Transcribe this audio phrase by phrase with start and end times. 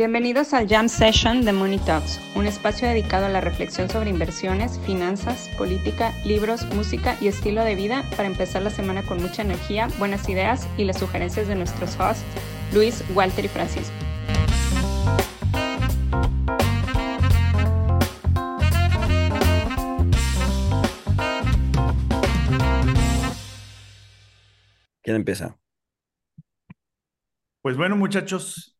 [0.00, 4.80] Bienvenidos al Jam Session de Money Talks, un espacio dedicado a la reflexión sobre inversiones,
[4.86, 9.88] finanzas, política, libros, música y estilo de vida para empezar la semana con mucha energía,
[9.98, 12.24] buenas ideas y las sugerencias de nuestros hosts,
[12.72, 13.92] Luis, Walter y Francisco.
[25.02, 25.58] ¿Quién empieza?
[27.60, 28.79] Pues bueno, muchachos,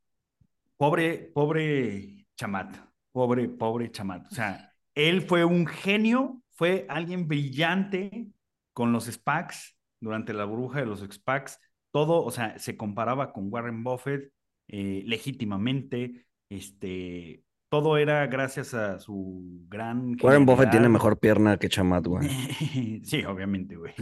[0.80, 2.74] pobre, pobre Chamat,
[3.12, 4.26] pobre, pobre Chamat.
[4.32, 8.28] O sea, él fue un genio, fue alguien brillante
[8.72, 11.60] con los SPACs durante la burbuja de los SPACs.
[11.92, 14.32] Todo, o sea, se comparaba con Warren Buffett
[14.68, 16.24] eh, legítimamente.
[16.48, 20.16] Este, todo era gracias a su gran.
[20.22, 22.26] Warren Buffett tiene mejor pierna que Chamat, güey.
[23.04, 23.92] sí, obviamente, güey.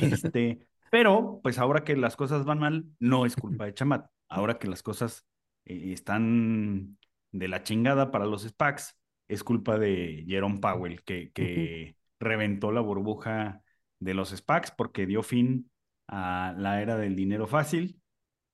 [0.00, 4.06] Este, pero, pues ahora que las cosas van mal, no es culpa de Chamat.
[4.28, 5.26] Ahora que las cosas
[5.66, 6.98] eh, están
[7.32, 8.98] de la chingada para los SPACs,
[9.28, 13.62] es culpa de Jerome Powell, que, que reventó la burbuja
[14.00, 15.70] de los SPACs porque dio fin
[16.08, 18.00] a la era del dinero fácil.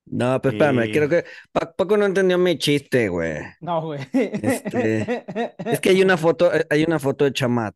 [0.07, 3.39] No, pues espérame, creo que Paco no entendió mi chiste, güey.
[3.61, 4.01] No, güey.
[4.41, 5.11] Este,
[5.69, 7.75] es que hay una foto, eh, hay una foto de Chamat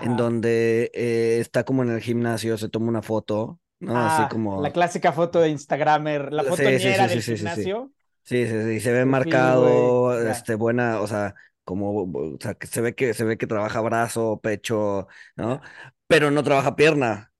[0.00, 4.04] en donde eh, está como en el gimnasio, se toma una foto, ¿no?
[4.04, 4.62] Así Ah, como.
[4.62, 7.68] La clásica foto de Instagramer, la Sí, foto sí, sí, sí, del sí, sí, sí.
[7.68, 7.92] gimnasio.
[8.24, 12.66] Sí, sí, sí, se ve marcado, güey, este, buena, o sea, como, o sea, que
[12.66, 15.60] se ve que se ve que trabaja brazo, pecho, ¿no?
[16.06, 17.32] Pero no trabaja pierna.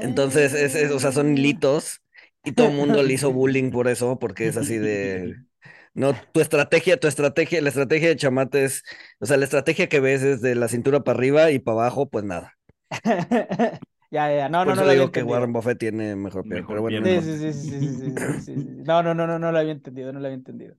[0.00, 1.38] Entonces, es, es- o sea, son Ah.
[1.38, 2.02] hilitos
[2.44, 5.40] y todo el mundo le hizo bullying por eso, porque es así de,
[5.94, 8.84] no, tu estrategia, tu estrategia, la estrategia de Chamate es,
[9.20, 12.10] o sea, la estrategia que ves es de la cintura para arriba y para abajo,
[12.10, 12.54] pues nada.
[14.12, 14.90] Ya, ya, no, Por no, no.
[14.90, 17.02] Digo que Warren Buffett tiene mejor piel, mejor pero bueno.
[17.02, 17.22] Piel.
[17.22, 20.20] Sí, sí, sí, sí, sí, sí, No, no, no, no, no lo había entendido, no
[20.20, 20.76] lo había entendido.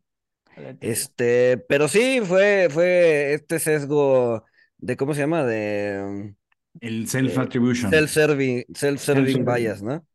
[0.81, 4.45] Este, pero sí, fue, fue este sesgo
[4.77, 5.43] de, ¿cómo se llama?
[5.43, 6.35] De...
[6.79, 7.89] El mm, self-attribution.
[7.89, 10.05] Self-serving, self-serving bias, ¿no?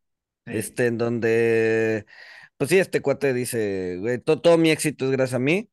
[0.47, 0.53] Sí.
[0.57, 2.07] Este, en donde,
[2.57, 5.69] pues sí, este cuate dice, güey, todo, todo mi éxito es gracias a mí.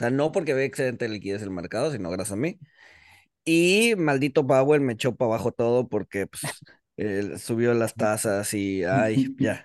[0.00, 2.58] O sea, no porque ve excelente liquidez el mercado, sino gracias a mí.
[3.44, 6.42] Y maldito Powell me echó para abajo todo porque pues,
[6.98, 9.62] él subió las tasas y, ay, ya.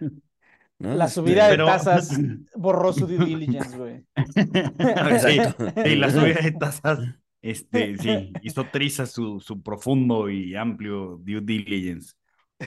[0.79, 0.95] ¿no?
[0.95, 2.09] La Este, subida de Pero- tasas
[2.55, 4.05] borró su due diligence, güey.
[4.33, 4.41] sí,
[4.79, 5.65] Exacto.
[5.83, 6.99] sí, la subida de tasas,
[7.41, 12.13] este, sí, hizo triza su, su profundo y amplio due diligence.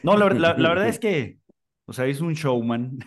[0.03, 1.39] No, la- la verdad es que,
[1.87, 2.99] o sea, es un showman.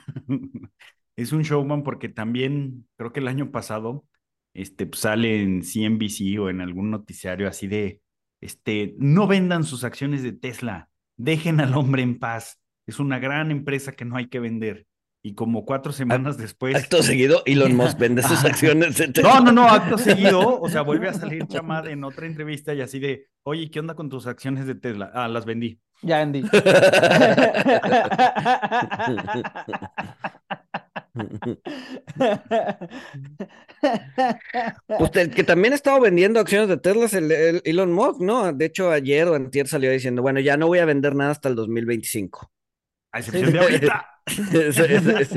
[1.15, 4.05] es un showman porque también, creo que el año pasado,
[4.53, 8.01] este, pues, sale en CNBC o en algún noticiario así de,
[8.41, 10.88] este, no vendan sus acciones de Tesla,
[11.19, 12.59] dejen al hombre en paz.
[12.87, 14.87] Es una gran empresa que no hay que vender.
[15.21, 16.75] Y como cuatro semanas después.
[16.75, 19.39] Acto seguido, Elon Musk vende sus acciones de No, Tesla.
[19.41, 22.99] no, no, acto seguido, o sea, vuelve a salir Chamad en otra entrevista y así
[22.99, 25.11] de, oye, ¿qué onda con tus acciones de Tesla?
[25.13, 25.79] Ah, las vendí.
[26.01, 26.43] Ya, Andy.
[34.87, 38.21] Pues el que también ha estado vendiendo acciones de Tesla es el, el Elon Musk,
[38.21, 38.51] ¿no?
[38.53, 41.49] De hecho, ayer o antier salió diciendo, bueno, ya no voy a vender nada hasta
[41.49, 42.51] el 2025.
[43.11, 44.05] A excepción de ahorita.
[44.53, 45.31] Es- es- es-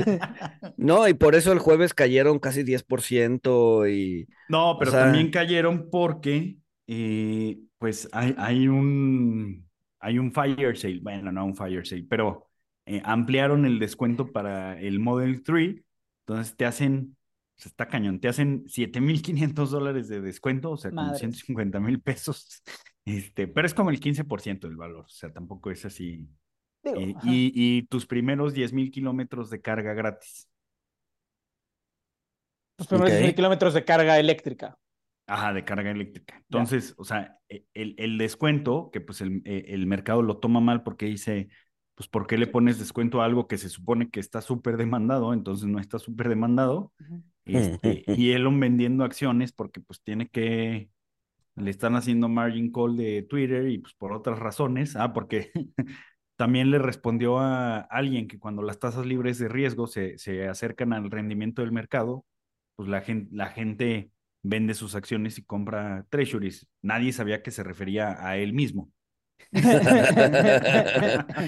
[0.77, 4.27] No, y por eso el jueves cayeron casi 10% y...
[4.49, 6.57] No, pero sea- también cayeron porque,
[6.87, 9.67] eh, pues, hay, hay un,
[9.99, 12.49] hay un fire sale, bueno, no un fire sale, pero
[12.85, 15.81] eh, ampliaron el descuento para el Model 3,
[16.27, 17.17] entonces te hacen,
[17.57, 21.19] o sea, está cañón, te hacen 7.500 dólares de descuento, o sea, como Madres.
[21.19, 22.63] 150 mil pesos,
[23.05, 26.27] este, pero es como el 15% del valor, o sea, tampoco es así.
[26.83, 30.49] Digo, Eh, y, y tus primeros 10.000 kilómetros de carga gratis.
[32.77, 33.13] Los primeros Ok.
[33.13, 34.77] 10.000 kilómetros de carga eléctrica.
[35.25, 36.35] Ajá, de carga eléctrica.
[36.37, 40.59] Entonces, o sea, e- el, el descuento, que pues el, eh, el mercado lo toma
[40.59, 41.49] mal porque dice,
[41.95, 45.33] pues, ¿por qué le pones descuento a algo que se supone que está súper demandado?
[45.33, 46.93] Entonces no está súper demandado.
[47.45, 50.89] Este, y Elon vendiendo acciones porque pues tiene que,
[51.55, 54.95] le están haciendo margin call de Twitter y pues por otras razones.
[54.95, 55.51] Ah, porque
[56.35, 60.93] también le respondió a alguien que cuando las tasas libres de riesgo se, se acercan
[60.93, 62.25] al rendimiento del mercado,
[62.75, 64.11] pues la gente, la gente
[64.41, 66.67] vende sus acciones y compra treasuries.
[66.81, 68.91] Nadie sabía que se refería a él mismo.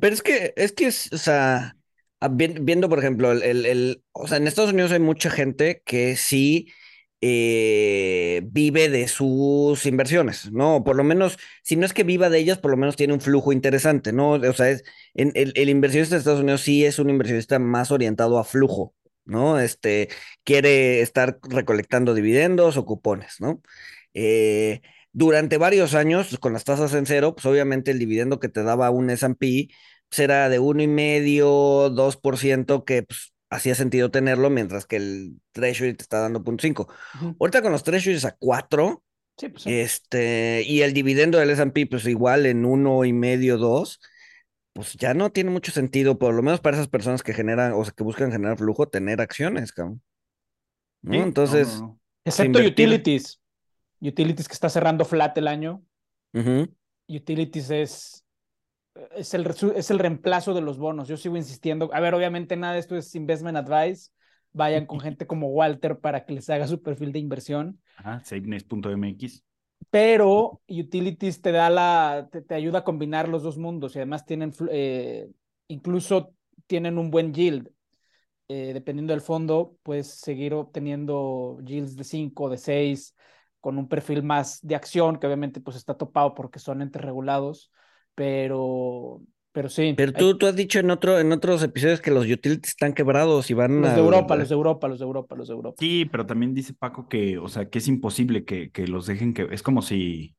[0.00, 1.76] Pero es que, es que, es, o sea,
[2.20, 5.82] ah, vi- viendo, por ejemplo, el, el, o sea, en Estados Unidos hay mucha gente
[5.84, 6.68] que sí
[7.20, 10.82] eh, vive de sus inversiones, ¿no?
[10.84, 13.20] Por lo menos, si no es que viva de ellas, por lo menos tiene un
[13.20, 14.32] flujo interesante, ¿no?
[14.32, 14.84] O sea, es,
[15.14, 19.58] el, el inversionista de Estados Unidos sí es un inversionista más orientado a flujo, ¿no?
[19.60, 20.08] Este,
[20.44, 23.62] quiere estar recolectando dividendos o cupones, ¿no?
[24.14, 24.80] Eh,
[25.12, 28.90] durante varios años, con las tasas en cero, pues obviamente el dividendo que te daba
[28.90, 29.68] un S&P
[30.08, 35.40] pues era de uno y medio, 2%, que pues, hacía sentido tenerlo, mientras que el
[35.52, 36.88] Treasury te está dando 0.5.
[37.16, 37.36] Ujú.
[37.40, 39.02] Ahorita con los Treasuries a 4,
[39.38, 39.72] Sí, pues sí.
[39.72, 44.00] este, y el dividendo del S&P pues igual en uno y medio, 2,
[44.74, 47.84] pues ya no tiene mucho sentido, por lo menos para esas personas que generan, o
[47.84, 50.02] sea, que buscan generar flujo, tener acciones, cabrón.
[51.02, 51.12] ¿No?
[51.12, 52.00] Sí, no, Entonces, no, no.
[52.24, 53.40] Excepto invertir- utilities.
[54.02, 55.82] Utilities que está cerrando flat el año.
[57.08, 58.26] Utilities es,
[59.14, 59.46] es, el,
[59.76, 61.06] es el reemplazo de los bonos.
[61.08, 61.88] Yo sigo insistiendo.
[61.92, 64.10] A ver, obviamente nada de esto es investment advice.
[64.52, 67.80] Vayan con gente como Walter para que les haga su perfil de inversión.
[67.96, 69.44] Ajá, savenes.mx.
[69.90, 74.26] Pero Utilities te da la, te, te ayuda a combinar los dos mundos y además
[74.26, 75.28] tienen, eh,
[75.68, 76.34] incluso
[76.66, 77.70] tienen un buen yield.
[78.48, 83.14] Eh, dependiendo del fondo, puedes seguir obteniendo yields de 5, de 6,
[83.62, 87.72] con un perfil más de acción, que obviamente pues está topado porque son entes regulados,
[88.16, 89.22] pero,
[89.52, 89.84] pero sí.
[89.94, 92.94] Pero hay- tú, tú has dicho en otro, en otros episodios que los utilities están
[92.94, 95.54] quebrados y van los a de Europa, los de Europa, los de Europa, los de
[95.54, 95.78] Europa.
[95.78, 99.34] Sí, pero también dice Paco que, o sea, que es imposible que, que los dejen
[99.34, 100.36] que, es como si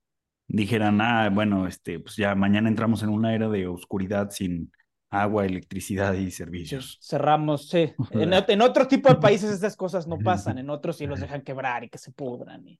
[0.48, 4.72] dijeran, ah, bueno, este, pues ya mañana entramos en una era de oscuridad sin
[5.10, 6.31] agua, electricidad y
[6.62, 7.02] Sí, servicios.
[7.02, 7.94] cerramos, sí.
[8.10, 11.42] En, en otro tipo de países estas cosas no pasan, en otros sí los dejan
[11.42, 12.68] quebrar y que se pudran.
[12.68, 12.80] y-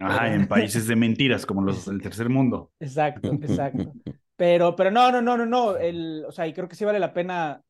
[0.00, 2.72] Ajá, en países de mentiras como los del tercer mundo.
[2.80, 3.92] Exacto, exacto.
[4.36, 5.76] Pero, pero no, no, no, no, no.
[5.76, 7.62] El, o sea, y creo que sí vale la pena.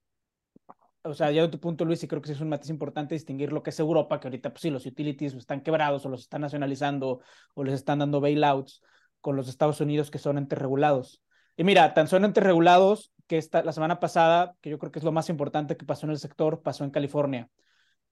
[1.02, 3.14] O sea, ya de tu punto, Luis, y creo que sí es un matiz importante
[3.14, 6.20] distinguir lo que es Europa, que ahorita, pues sí, los utilities están quebrados o los
[6.20, 7.20] están nacionalizando
[7.54, 8.82] o les están dando bailouts
[9.20, 11.22] con los Estados Unidos que son entes regulados.
[11.56, 14.98] Y mira, tan son entes regulados que esta, la semana pasada, que yo creo que
[14.98, 17.48] es lo más importante que pasó en el sector, pasó en California,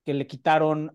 [0.05, 0.93] que le quitaron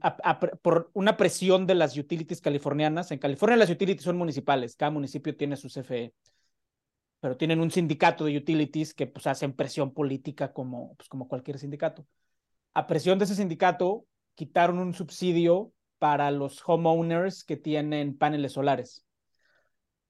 [0.61, 3.11] por una presión de las utilities californianas.
[3.11, 6.13] En California las utilities son municipales, cada municipio tiene su CFE
[7.23, 11.57] pero tienen un sindicato de utilities que pues hacen presión política como, pues, como cualquier
[11.57, 12.05] sindicato.
[12.73, 14.05] A presión de ese sindicato,
[14.35, 19.05] quitaron un subsidio para los homeowners que tienen paneles solares.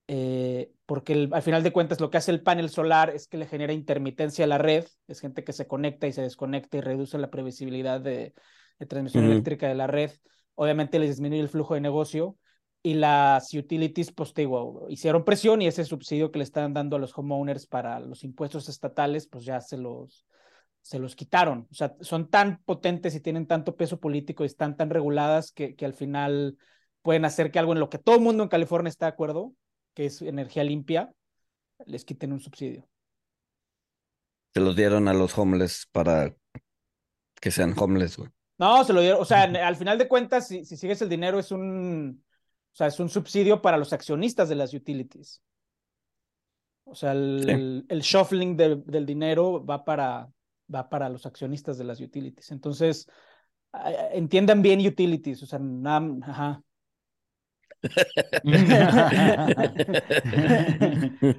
[0.08, 3.46] Eh, porque al final de cuentas lo que hace el panel solar es que le
[3.46, 7.16] genera intermitencia a la red, es gente que se conecta y se desconecta y reduce
[7.18, 8.34] la previsibilidad de,
[8.78, 10.10] de transmisión eléctrica de la red.
[10.54, 12.36] Obviamente les disminuye el flujo de negocio
[12.82, 16.96] y las utilities, pues te digo, hicieron presión y ese subsidio que le están dando
[16.96, 20.26] a los homeowners para los impuestos estatales, pues ya se los,
[20.82, 21.66] se los quitaron.
[21.70, 25.74] O sea, son tan potentes y tienen tanto peso político y están tan reguladas que,
[25.74, 26.58] que al final
[27.00, 29.54] pueden hacer que algo en lo que todo el mundo en California está de acuerdo,
[29.94, 31.10] que es energía limpia,
[31.86, 32.86] les quiten un subsidio.
[34.52, 36.34] Se los dieron a los homeless para
[37.40, 38.30] que sean homeless, güey.
[38.58, 41.38] No, se lo dieron, o sea, al final de cuentas, si, si sigues el dinero,
[41.40, 42.22] es un,
[42.72, 45.42] o sea, es un subsidio para los accionistas de las utilities.
[46.84, 50.28] O sea, el, el shuffling de- del dinero va para,
[50.72, 52.50] va para los accionistas de las utilities.
[52.50, 53.08] Entonces,
[54.12, 56.62] entiendan bien utilities, o sea, nada, ajá.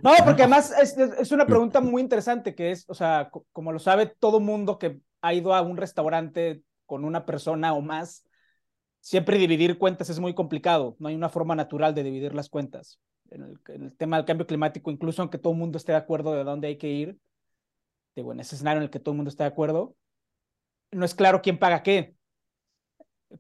[0.04, 3.46] No, porque además es, es- es una pregunta muy interesante que es, o sea, co-
[3.52, 7.82] como lo sabe todo mundo que ha ido a un restaurante con una persona o
[7.82, 8.26] más,
[9.00, 10.96] siempre dividir cuentas es muy complicado.
[11.00, 13.00] No hay una forma natural de dividir las cuentas.
[13.30, 16.44] En el, tema del cambio climático, incluso aunque todo el mundo esté de acuerdo de
[16.44, 17.20] dónde hay que ir,
[18.16, 19.96] digo, en ese escenario en el que todo el mundo está de acuerdo,
[20.92, 22.16] no es claro quién paga qué.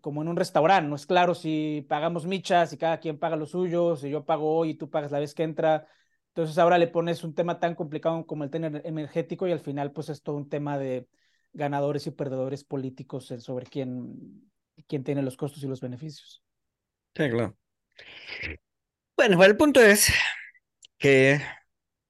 [0.02, 3.46] Como en un restaurante, no es claro si pagamos michas, si cada quien paga lo
[3.46, 5.88] suyo, si yo pago hoy y tú pagas la vez que entra.
[6.30, 9.94] Entonces ahora le pones un tema tan complicado como el tema energético y al final
[9.94, 11.08] pues es todo un tema de
[11.56, 14.50] ganadores y perdedores políticos sobre quién,
[14.88, 16.44] quién tiene los costos y los beneficios.
[17.16, 17.58] Sí, claro.
[19.18, 20.14] Bueno, el punto es
[20.98, 21.42] que.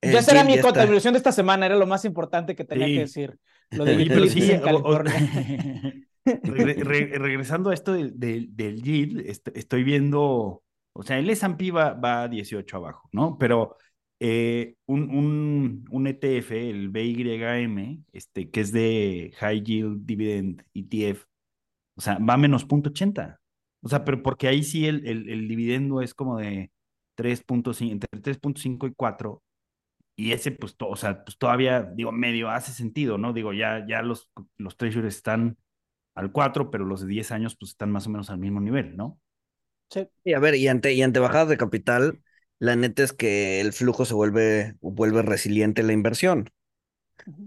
[0.02, 2.94] ya será mi contribución de esta semana, era lo más importante que tenía Sí.
[2.96, 3.40] que decir.
[3.72, 5.14] Lo de Oye, pero sí, en o- o- California.
[6.26, 11.30] Regre- re- regresando a esto del, del, del yield, est- estoy viendo, o sea, el
[11.30, 13.38] S&P va, va a 18 abajo, ¿no?
[13.38, 13.78] Pero
[14.20, 21.26] eh, un, un, un ETF, el BYM, este, que es de High Yield Dividend ETF,
[21.96, 23.40] o sea, va a menos 0.80.
[23.82, 26.72] O sea, pero porque ahí sí el, el, el dividendo es como de
[27.16, 29.44] 3.5, entre 3.5 y 4.
[30.18, 33.34] Y ese, pues, to- o sea, pues todavía, digo, medio hace sentido, ¿no?
[33.34, 35.58] Digo, ya, ya los, los treasuries están
[36.16, 38.96] al 4, pero los de 10 años, pues están más o menos al mismo nivel,
[38.98, 39.20] ¿no?
[39.90, 40.08] Sí.
[40.24, 42.22] Y a ver, y ante, y ante bajadas de capital,
[42.60, 46.50] la neta es que el flujo se vuelve, vuelve resiliente la inversión.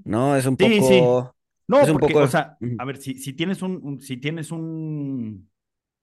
[0.04, 0.36] ¿no?
[0.36, 1.18] Es un Sí, sí.
[1.18, 1.36] poco...
[1.68, 4.16] No, Es un porque, poco- o sea, a ver, si, si tienes un, un- si
[4.16, 5.50] tienes un,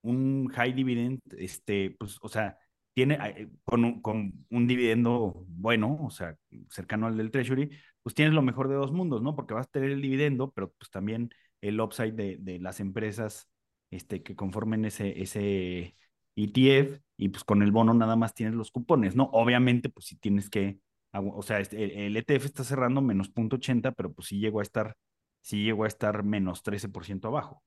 [0.03, 2.57] un high dividend, este, pues, o sea,
[2.93, 6.37] tiene eh, con un, con un dividendo bueno, o sea,
[6.69, 7.71] cercano al del Treasury,
[8.03, 9.35] pues tienes lo mejor de dos mundos, ¿no?
[9.35, 11.31] Porque vas a tener el dividendo, pero pues también
[11.61, 13.49] el upside de, de las empresas
[13.91, 15.95] este, que conformen ese, ese
[16.35, 19.25] ETF, y pues con el bono nada más tienes los cupones, ¿no?
[19.33, 20.79] Obviamente, pues si tienes que,
[21.13, 24.63] o sea, este, el, el ETF está cerrando menos 0.80, pero pues sí llegó a
[24.63, 24.95] estar
[25.41, 27.63] sí llegó a estar menos 13% abajo.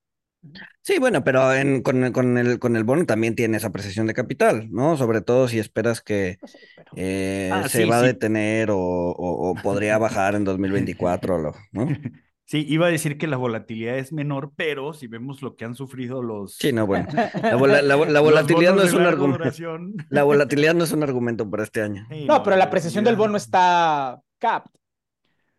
[0.81, 4.13] Sí, bueno, pero en, con, el- con, el, con el bono también tienes apreciación de
[4.13, 4.97] capital, ¿no?
[4.97, 8.71] Sobre todo si esperas que Pues sí, pero- eh, Ah, se sí, va a detener
[8.71, 11.87] o, o- o podría bajar en 2024, lo- ¿no?
[12.49, 15.75] Sí, iba a decir que la volatilidad es menor, pero si vemos lo que han
[15.75, 17.07] sufrido los, Sí, no, bueno.
[17.43, 19.43] La, vola- la- la los volatilidad no es un argumento.
[19.43, 19.93] duración.
[20.09, 22.07] La volatilidad no es un argumento para este año.
[22.09, 24.71] Sí, No, pero la apreciación del bono está capped.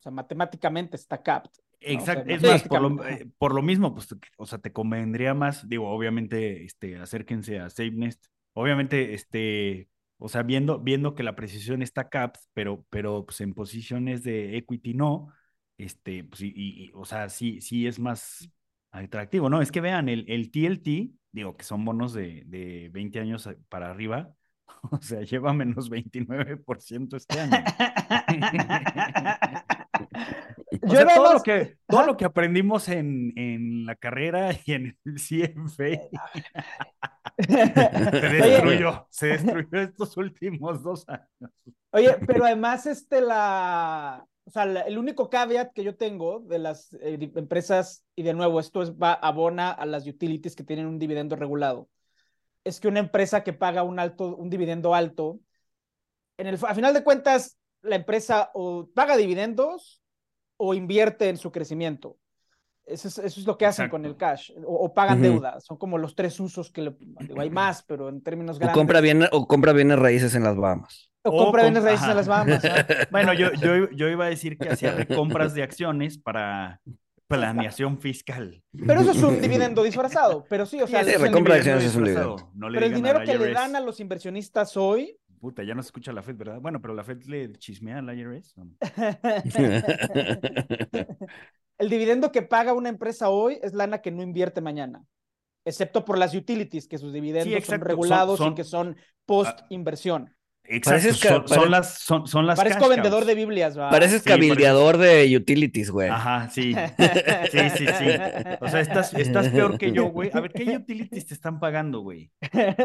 [0.01, 1.53] O sea, matemáticamente está capped.
[1.79, 5.33] Exacto, sea, es más, por lo, eh, por lo mismo, pues, o sea, te convendría
[5.33, 11.37] más, digo, obviamente, este, acérquense a SafeNest, obviamente, este, o sea, viendo, viendo que la
[11.37, 15.29] precisión está capped, pero, pero, pues, en posiciones de equity no,
[15.85, 18.51] este, pues, y, y- o sea, sí, sí es más
[18.91, 19.63] atractivo, ¿no?
[19.63, 23.91] Es que vean, el, el TLT, digo, que son bonos de, de 20 años para
[23.91, 24.35] arriba,
[24.91, 27.65] o sea, lleva menos 29% este año.
[30.83, 34.99] O sea, todo, lo que, todo lo que aprendimos en, en la carrera y en
[35.05, 36.01] el CFA
[37.43, 37.73] se
[38.29, 41.51] Oye, destruyó, se destruyó estos últimos dos años.
[41.93, 46.93] Oye, pero además, este, la, o sea, el único caveat que yo tengo de las
[46.95, 50.99] eh, empresas, y de nuevo, esto es, va, abona a las utilities que tienen un
[50.99, 51.89] dividendo regulado,
[52.65, 55.41] es que una empresa que paga un alto, un dividendo alto,
[56.37, 60.03] en el, a final de cuentas, la empresa o paga dividendos
[60.57, 62.17] o invierte en su crecimiento.
[62.85, 65.25] Eso es, eso es lo que hacen con el cash, o, o pagan Ujú.
[65.25, 65.61] deuda.
[65.61, 68.77] Son como los tres usos que le, digo, hay más, pero en términos O grandes.
[68.77, 71.10] compra, bien, o compra bienes raíces en las Bahamas.
[71.25, 72.65] O o compra com- bienes raíces en las Bahamas.
[72.65, 72.87] ¿ah?
[73.11, 76.81] Bueno, yo, yo, yo iba a decir que hacía recompras de acciones para
[77.27, 78.63] planeación fiscal.
[78.87, 80.45] Pero eso es un dividendo disfrazado.
[80.49, 82.51] Pero sí, o sea, Sí, recompra de dividendo acciones es un disfrazado.
[82.55, 85.17] No le pero el dinero que le dan a los inversionistas hoy.
[85.41, 86.61] Puta, ya no se escucha la Fed, ¿verdad?
[86.61, 88.55] Bueno, pero la Fed le chismea al IRS.
[91.79, 95.03] el dividendo que paga una empresa hoy es lana que no invierte mañana.
[95.65, 100.35] Excepto por las utilities, que sus dividendos son regulados son- y que son post-inversión.
[100.77, 103.91] Exacto, son, las, son, son las Parezco cash vendedor de Biblias, ¿va?
[103.91, 106.09] Pareces Sí, cabildeador de utilities, güey.
[106.09, 106.75] Ajá, sí.
[107.51, 108.07] Sí, sí, sí.
[108.61, 110.31] O sea, estás, estás peor que yo, güey.
[110.33, 112.31] A ver, ¿qué utilities te están pagando, güey?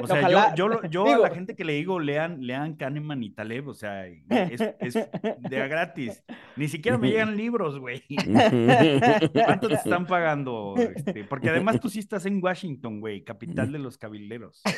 [0.02, 2.46] O sea, Ojalá- yo, yo, lo- yo digo- a la gente que le digo, lean,
[2.46, 4.94] lean Kahneman y Taleb, o sea, es, es
[5.40, 6.24] de a gratis.
[6.56, 8.04] Ni siquiera me llegan libros, güey.
[9.46, 10.76] ¿Cuánto te están pagando?
[10.78, 14.62] Este, porque además tú sí estás en Washington, güey, capital de los cabilderos.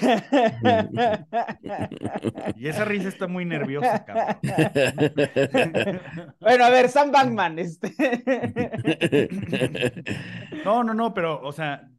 [2.55, 4.37] Y esa risa está muy nerviosa, cabrón.
[6.39, 7.93] bueno, a ver, Sam Bankman, este.
[10.65, 11.89] No, no, no, pero, o sea,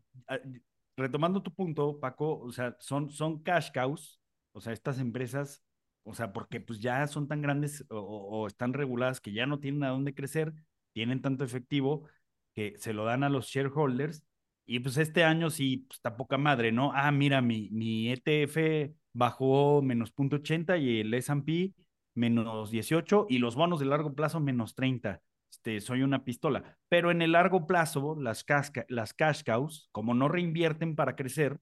[0.96, 4.20] retomando tu punto, Paco, o sea, son, son cash cows,
[4.52, 5.62] o sea, estas empresas,
[6.02, 9.46] o sea, porque pues ya son tan grandes o, o- o están reguladas que ya
[9.46, 10.52] no tienen a dónde crecer,
[10.92, 12.08] tienen tanto efectivo
[12.54, 14.24] que se lo dan a los shareholders
[14.66, 16.92] y pues este año sí, pues está poca madre, ¿no?
[16.94, 21.74] Ah, mira, mi, mi ETF bajó menos 0.80 y el S&P
[22.14, 25.20] menos 18 y los bonos de largo plazo menos 30
[25.50, 26.78] este, soy una pistola.
[26.88, 31.58] Pero en el largo plazo, las, casca, las cash cows, como no reinvierten para crecer,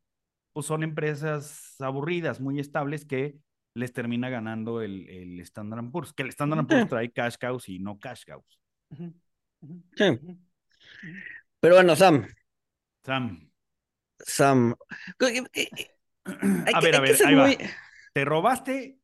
[0.53, 3.39] pues son empresas aburridas, muy estables, que
[3.75, 6.13] les termina ganando el, el Standard Poor's.
[6.13, 8.61] Que el Standard Poor's trae cash cows y no cash cows.
[9.97, 10.05] Sí.
[11.61, 12.27] Pero bueno, Sam,
[13.03, 13.51] Sam,
[14.19, 14.75] Sam.
[16.27, 17.71] Eh, eh, hay a que- ver, hay a ver, ahí va.
[18.13, 18.99] Te robaste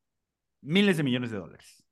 [0.62, 1.84] miles de millones de dólares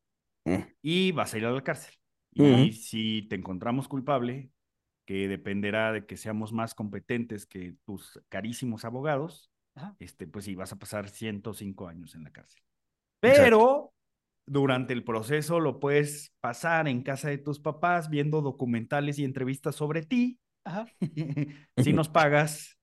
[0.47, 0.63] Mm.
[0.83, 1.95] y vas a ir a la cárcel.
[2.33, 4.51] Y si te encontramos culpable,
[5.07, 9.97] que dependerá de que seamos más competentes que tus carísimos abogados, Ajá.
[9.99, 12.63] este, pues sí, vas a pasar 105 años en la cárcel.
[13.23, 13.43] Exacto.
[13.45, 13.93] Pero
[14.47, 19.75] durante el proceso lo puedes pasar en casa de tus papás viendo documentales y entrevistas
[19.75, 20.39] sobre ti.
[20.65, 20.87] Ajá.
[21.77, 22.79] si nos pagas,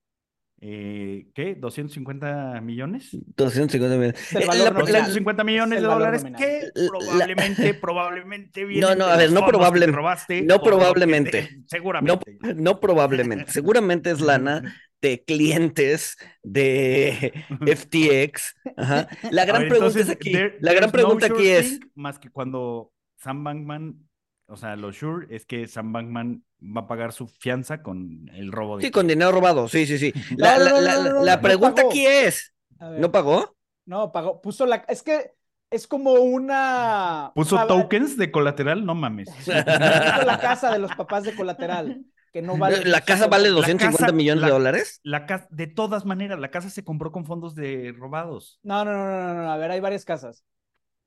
[0.59, 1.55] eh, ¿qué?
[1.59, 3.09] ¿250 millones?
[3.35, 4.19] 250 millones.
[4.21, 4.93] Es el Eh, valor la- nominal.
[4.93, 6.41] la- 250 millones el de valor dólares nominal.
[6.41, 10.41] que La- probablemente, probablemente vienen No, no, a ver, no fondos que probable- te robaste
[10.41, 11.31] no probablemente.
[11.43, 12.39] te- seguramente.
[12.55, 13.51] no probablemente.
[13.51, 18.55] Seguramente es lana de clientes de FTX.
[18.77, 19.07] Ajá.
[19.29, 20.31] La gran ver, pregunta entonces, es aquí.
[20.31, 21.79] there- la gran no pregunta aquí sure es.
[21.93, 24.07] Más que cuando Sam Bankman,
[24.47, 28.51] o sea, lo sure es que Sam Bankman va a pagar su fianza con el
[28.51, 28.83] robo de.
[28.85, 29.67] Sí, con dinero robado.
[29.67, 30.13] Sí, sí, sí.
[30.37, 33.55] La, No, la- no, la- la pregunta aquí es: ¿no pagó?
[33.85, 35.31] No, pagó, puso la, es que
[35.69, 37.31] es como una...
[37.35, 38.85] ¿Puso tokens de colateral?
[38.85, 39.29] No mames.
[39.29, 42.83] puso la casa de los papás de colateral, que no vale...
[42.85, 44.99] ¿La casa vale La 250 casa- millones la- de dólares?
[45.03, 48.59] La casa, de todas maneras, la casa se compró con fondos de robados.
[48.63, 50.43] No, no, no, no, no, no, a ver, hay varias casas.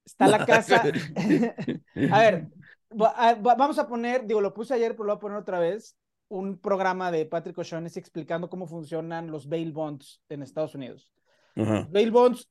[0.05, 0.83] Está la casa...
[2.11, 2.49] a ver,
[2.91, 5.97] vamos a poner, digo, lo puse ayer, pero lo voy a poner otra vez,
[6.29, 11.13] un programa de Patrick O'Shaughnessy explicando cómo funcionan los bail bonds en Estados Unidos.
[11.91, 12.49] Bail bonds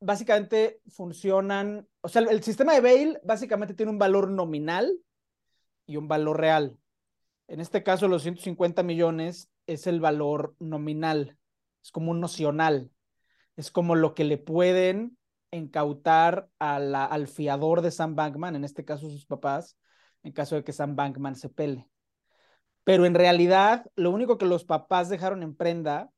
[0.00, 4.98] básicamente funcionan, o sea, el sistema de bail básicamente tiene un valor nominal
[5.86, 6.78] y un valor real.
[7.48, 11.36] En este caso, los 150 millones es el valor nominal,
[11.82, 12.90] es como un nocional,
[13.56, 15.16] es como lo que le pueden
[15.50, 19.76] incautar a la- al fiador de Sam Bankman, en este caso sus papás,
[20.22, 21.88] en caso de que Sam Bankman se pele.
[22.84, 26.10] Pero en realidad, lo único que los papás dejaron en prenda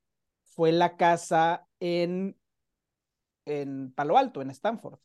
[0.44, 2.38] fue la casa en,
[3.44, 4.99] en Palo Alto, en Stanford.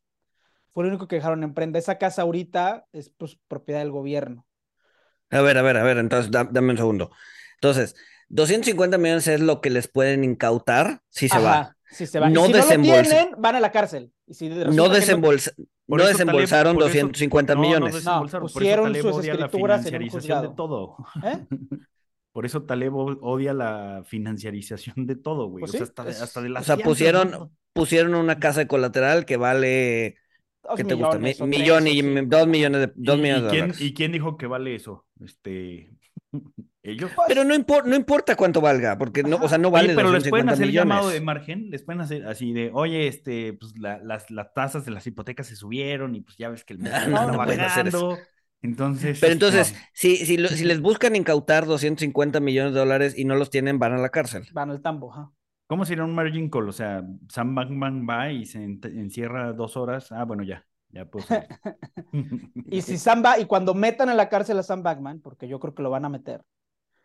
[0.71, 1.79] Fue lo único que dejaron en prenda.
[1.79, 4.45] Esa casa ahorita es pues, propiedad del gobierno.
[5.31, 7.11] A ver, a ver, a ver, entonces da- dame un segundo.
[7.55, 7.95] Entonces,
[8.29, 11.59] 250 millones es lo que les pueden incautar si se va.
[11.59, 12.31] Ajá, Si se van.
[12.33, 14.13] No y si no lo desembolsa- tienen, van a la cárcel.
[14.27, 15.51] Y si resulta No, desembolsa-
[15.89, 17.93] Por no eso Taleb- desembolsaron por eso- 250 no, no millones.
[17.95, 20.55] desembolsaron, por eso pusieron Taleb sus odia la escrituras en un financiarización de juzgado.
[20.55, 20.97] todo.
[21.25, 21.45] ¿eh?
[22.31, 25.61] Por eso Taleb odia la financiarización de todo, güey.
[25.61, 27.51] Pues o sea, sí, hasta de, es- hasta de las O sea, pusieron, ¿no?
[27.73, 30.15] pusieron una casa de colateral que vale,
[30.77, 31.17] ¿qué te gusta?
[31.17, 33.81] Mi- millones millón y dos millones de, dos ¿Y- millones y, de quién, dólares.
[33.81, 35.05] ¿Y quién dijo que vale eso?
[35.19, 35.91] Este.
[36.81, 37.11] Ellos.
[37.13, 39.95] Pues, Pero no, impor- no importa cuánto valga, porque no, o sea, no vale Oye,
[39.95, 40.89] pero les pueden 250 hacer millones.
[40.89, 44.85] llamado de margen, les pueden hacer así de, oye, este, pues la- las, las tasas
[44.85, 47.59] de las hipotecas se subieron y pues ya ves que el mercado No, no pueden
[47.61, 48.07] hacer eso.
[48.09, 48.27] bajando.
[48.61, 49.19] Entonces.
[49.19, 53.25] Pero entonces, este, si, si, lo- si les buscan incautar 250 millones de dólares y
[53.25, 54.47] no los tienen, van a la cárcel.
[54.53, 55.11] Van al tambo.
[55.13, 55.31] ajá.
[55.67, 56.67] ¿Cómo sería un margin call?
[56.67, 60.11] O sea, Sam Bankman va y se encierra dos horas.
[60.11, 61.47] Ah, bueno, ya, ya salir.
[62.71, 65.59] Y si Sam va, y cuando metan a la cárcel a Sam Bankman, porque yo
[65.59, 66.41] creo que lo van a meter,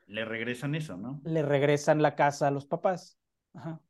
[0.07, 1.23] Le regresan eso, ¿no?
[1.25, 3.19] le regresan la casa a los papás.
[3.55, 3.81] Ajá,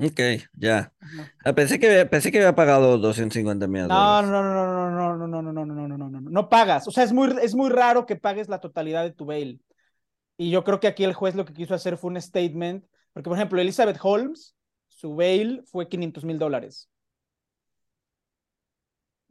[0.00, 0.20] Ok,
[0.54, 0.92] ya.
[1.44, 4.22] Ah, pensé que, había- pensé que había pagado 250 millones de No, dólares.
[4.22, 6.86] no, no, no, no, no, no, no, no, no, no, no, no, no, no pagas.
[6.88, 9.62] O sea, es muy, es muy raro que pagues la totalidad de tu bail.
[10.38, 13.28] Y yo creo que aquí el juez lo que quiso hacer fue un statement, porque
[13.30, 14.56] por ejemplo, Elizabeth Holmes,
[14.88, 16.90] su bail fue 500 mil dólares.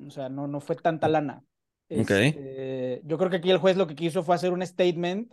[0.06, 1.44] O sea, no, no fue tanta lana.
[1.90, 2.12] Ok.
[2.12, 5.32] Este, yo creo que aquí el juez lo que quiso fue hacer un statement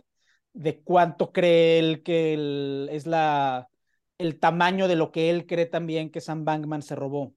[0.53, 3.69] de cuánto cree él que es la,
[4.17, 7.33] el tamaño de lo que él cree también que Sam Bankman se robó.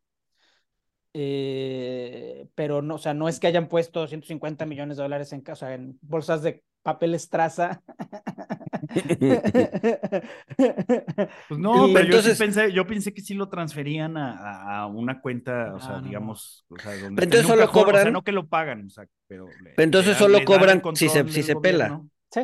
[1.14, 5.42] Eh, pero no, o sea, no es que hayan puesto 150 millones de dólares en,
[5.48, 7.82] o en bolsas de papel estraza.
[11.48, 14.86] Pues no, Y pero yo sí pensé, yo pensé que sí lo transferían a, a-
[14.86, 18.12] una cuenta, o sea, digamos, o sea, donde Pero entonces solo cajón, o sea, cobran-
[18.12, 21.28] no que lo pagan, o sea, pero, le- Pero entonces le solo cobran si se-
[21.28, 21.88] si se pela.
[21.88, 22.10] gobierno.
[22.30, 22.40] Sí,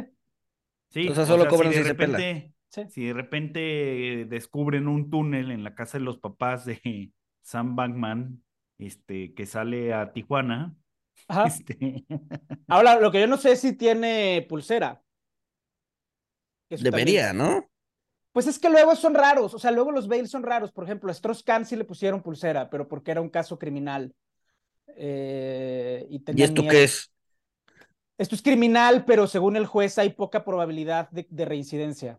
[0.90, 2.18] Sí, O sea, solo cobran de si se pela.
[2.18, 2.82] repente, sí.
[2.88, 6.80] si de repente descubren un túnel en la casa de los papás de
[7.42, 8.42] Sam Bankman,
[8.78, 10.74] este, que sale a Tijuana,
[11.28, 11.46] Ajá.
[11.46, 12.04] este,
[12.68, 15.02] Ahora, lo que yo no sé es si tiene pulsera.
[16.70, 17.68] Eso también- Debería, ¿no?
[18.32, 20.72] Pues es que luego son raros, o sea, luego los bails son raros.
[20.72, 24.12] Por ejemplo, a Strauss-Kahn sí le pusieron pulsera, pero porque era un caso criminal.
[24.96, 26.72] Eh, y ¿Y tenían esto miedo.
[26.72, 27.12] qué es?
[28.18, 32.18] Esto es criminal, pero según el juez hay poca probabilidad de, de reincidencia.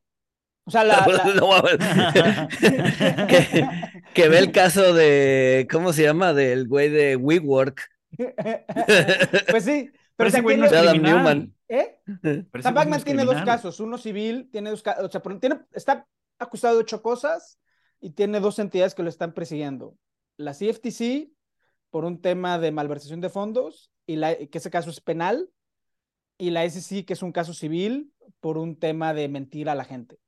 [0.66, 1.78] O sea, la, la- No, a ver.
[3.28, 3.68] que,
[4.14, 6.34] que ve el caso de, ¿cómo se llama?
[6.34, 7.90] Del güey de WeWork.
[9.50, 11.52] pues sí, pero, pero ese güey ¿quién no es criminal.
[11.68, 12.00] ¿Eh?
[12.52, 16.82] Bankman es tiene dos casos, uno civil, tiene dos o sea, tiene, está acusado de
[16.82, 17.60] ocho cosas
[18.00, 19.98] y tiene dos entidades que lo están persiguiendo.
[20.38, 21.32] La CFTC
[21.96, 25.50] por un tema de malversación de fondos, y la, que ese caso es penal,
[26.38, 29.86] y la SEC, que es un caso civil, por un tema de mentir a la
[29.86, 30.20] gente.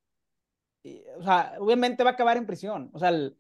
[0.82, 2.89] Y, o sea, obviamente va a acabar en prisión.
[2.93, 3.38] O sea, el-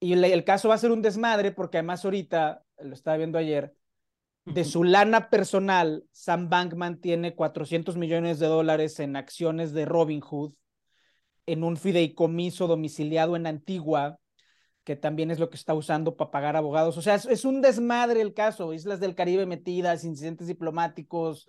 [0.00, 3.36] y el, el caso va a ser un desmadre, porque además ahorita, lo estaba viendo
[3.36, 3.74] ayer,
[4.46, 10.54] de su lana personal, Sam Bankman tiene 400 millones de dólares en acciones de Robinhood,
[11.46, 14.18] en un fideicomiso domiciliado en Antigua,
[14.84, 16.96] que también es lo que está usando para pagar abogados.
[16.96, 21.48] O sea, es, es un desmadre el caso, Islas del Caribe metidas, incidentes diplomáticos.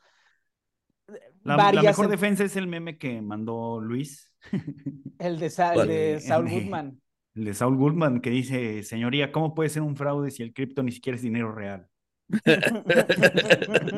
[1.08, 4.34] La, la varias mejor em- defensa es el meme que mandó Luis,
[5.20, 5.88] el de, Sa- el ¿Cuál?
[5.88, 7.02] de Saul El de- Goodman.
[7.36, 10.84] el de Saul Goodman, que dice, señoría, ¿cómo puede ser un fraude si el cripto
[10.84, 11.88] ni siquiera es dinero real?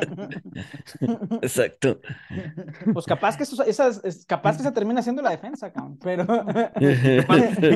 [1.42, 2.00] Exacto.
[2.94, 6.26] Pues capaz que, eso, esas, es- capaz que se termina haciendo la defensa, cabrón, pero
[6.28, 6.72] Capaz,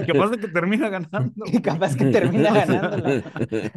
[0.07, 1.45] capaz de que termina ganando.
[1.45, 3.23] y capaz que termina ganándola.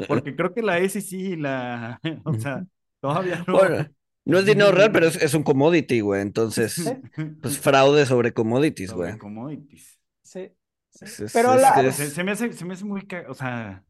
[0.09, 2.65] Porque creo que la SEC y la, o sea,
[3.01, 3.55] todavía no.
[3.55, 3.87] Bueno,
[4.25, 6.23] no es dinero real, pero es, es un commodity, güey.
[6.23, 6.95] Entonces,
[7.41, 9.19] pues fraude sobre commodities, Sobre güey.
[9.19, 9.99] commodities.
[10.23, 10.53] Sí,
[10.91, 11.05] sí.
[11.05, 13.35] Es- es- Pero es- la- es- Se, se me hace, se me hace muy, o
[13.35, 13.85] sea,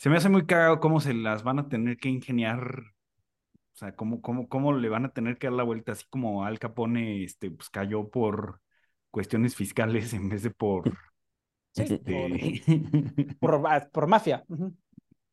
[0.00, 3.94] se me hace muy cagado cómo se las van a tener que ingeniar, o sea,
[3.94, 7.22] cómo, cómo, cómo le van a tener que dar la vuelta, así como Al Capone,
[7.22, 8.62] este, pues cayó por
[9.10, 10.90] cuestiones fiscales en vez de por,
[11.74, 12.62] Sí, este,
[13.40, 14.42] por, por, por mafia.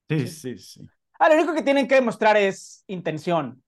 [0.10, 0.90] Sí, sí, sí.
[1.18, 3.64] Ah, lo único que tienen que demostrar es intención.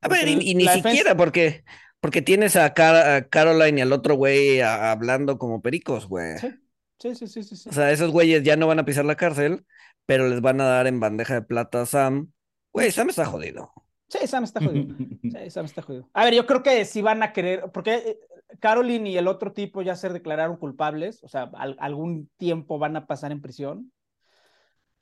[0.00, 1.62] A ver, y, ni defensa- siquiera porque,
[2.00, 6.38] porque tienes a, Car- a Caroline y al otro güey hablando como pericos, güey.
[6.38, 6.48] Sí,
[6.98, 7.56] sí, sí, sí, sí.
[7.56, 7.68] sí.
[7.68, 9.64] O sea, esos güeyes ya no van a pisar la cárcel,
[10.06, 12.32] pero les van a dar en bandeja de plata a Sam.
[12.72, 13.72] Güey, Sam está jodido.
[14.08, 14.94] Sí, Sam está jodido.
[15.22, 16.08] Sí, Sam está jodido.
[16.14, 18.18] A ver, yo creo que sí van a querer, porque eh,
[18.60, 22.96] Caroline y el otro tipo ya se declararon culpables, o sea, al- algún tiempo van
[22.96, 23.92] a pasar en prisión.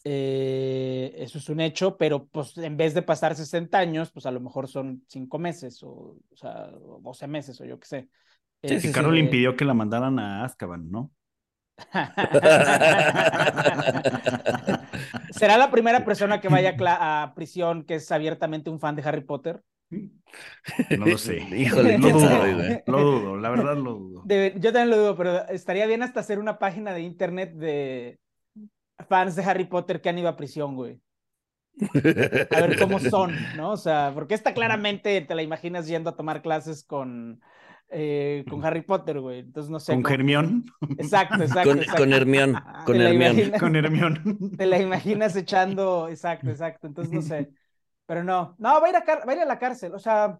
[0.06, 4.30] Eh, eso es un hecho, pero pues en vez de pasar 60 años, pues a
[4.30, 8.00] lo mejor son 5 meses o, o sea, o 12 meses o yo qué sé.
[8.00, 8.08] Sí,
[8.62, 11.10] Que sí, Este, Carol impidió que la mandaran a Azkaban, ¿no?
[15.30, 19.22] ¿Será la primera persona que vaya a, prisión que es abiertamente un fan de Harry
[19.22, 19.62] Potter?
[19.90, 21.38] No lo sé.
[21.56, 22.30] Híjole, lo quién dudo,
[22.86, 24.22] lo dudo, la verdad lo dudo.
[24.24, 28.20] De- yo también lo dudo, pero estaría bien hasta hacer una página de internet de
[29.08, 31.00] fans de Harry Potter que han ido a prisión, güey.
[32.50, 33.72] A ver cómo son, ¿no?
[33.72, 37.40] O sea, porque esta claramente te la imaginas yendo a tomar clases con,
[37.88, 39.40] eh, con Harry Potter, güey.
[39.40, 39.92] Entonces no sé.
[39.92, 40.64] Con Germión,
[40.98, 41.70] Exacto, exacto.
[41.70, 41.98] Con, exacto.
[42.02, 42.52] con Hermión,
[42.84, 43.32] con Te la Hermión.
[43.38, 44.54] imaginas- con Hermión.
[44.56, 46.86] Te la imaginas echando, exacto, exacto.
[46.86, 47.50] Entonces no sé.
[48.06, 49.94] Pero no, no, va a ir a, car- va a, ir a la cárcel.
[49.94, 50.38] O sea,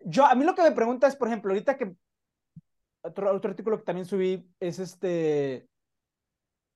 [0.00, 1.94] yo, a mí lo que me pregunta es, por ejemplo, ahorita que
[3.02, 5.66] otro, otro artículo que también subí es este,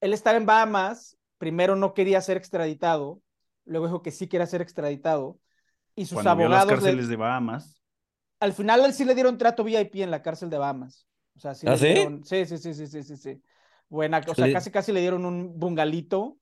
[0.01, 3.23] él estaba en Bahamas, primero no quería ser extraditado,
[3.65, 5.39] luego dijo que sí quería ser extraditado,
[5.95, 7.83] y sus Cuando vio las abogados, le- cárceles de Bahamas.
[8.41, 11.07] Al final él sí le dieron trato VIP en la cárcel de Bahamas.
[11.37, 13.43] O sea, sí ¿Ah, le dieron, sí, sí, sí, sí, sí, sí, sí.
[13.89, 16.39] Buena, o sea, casi casi le dieron un bungalito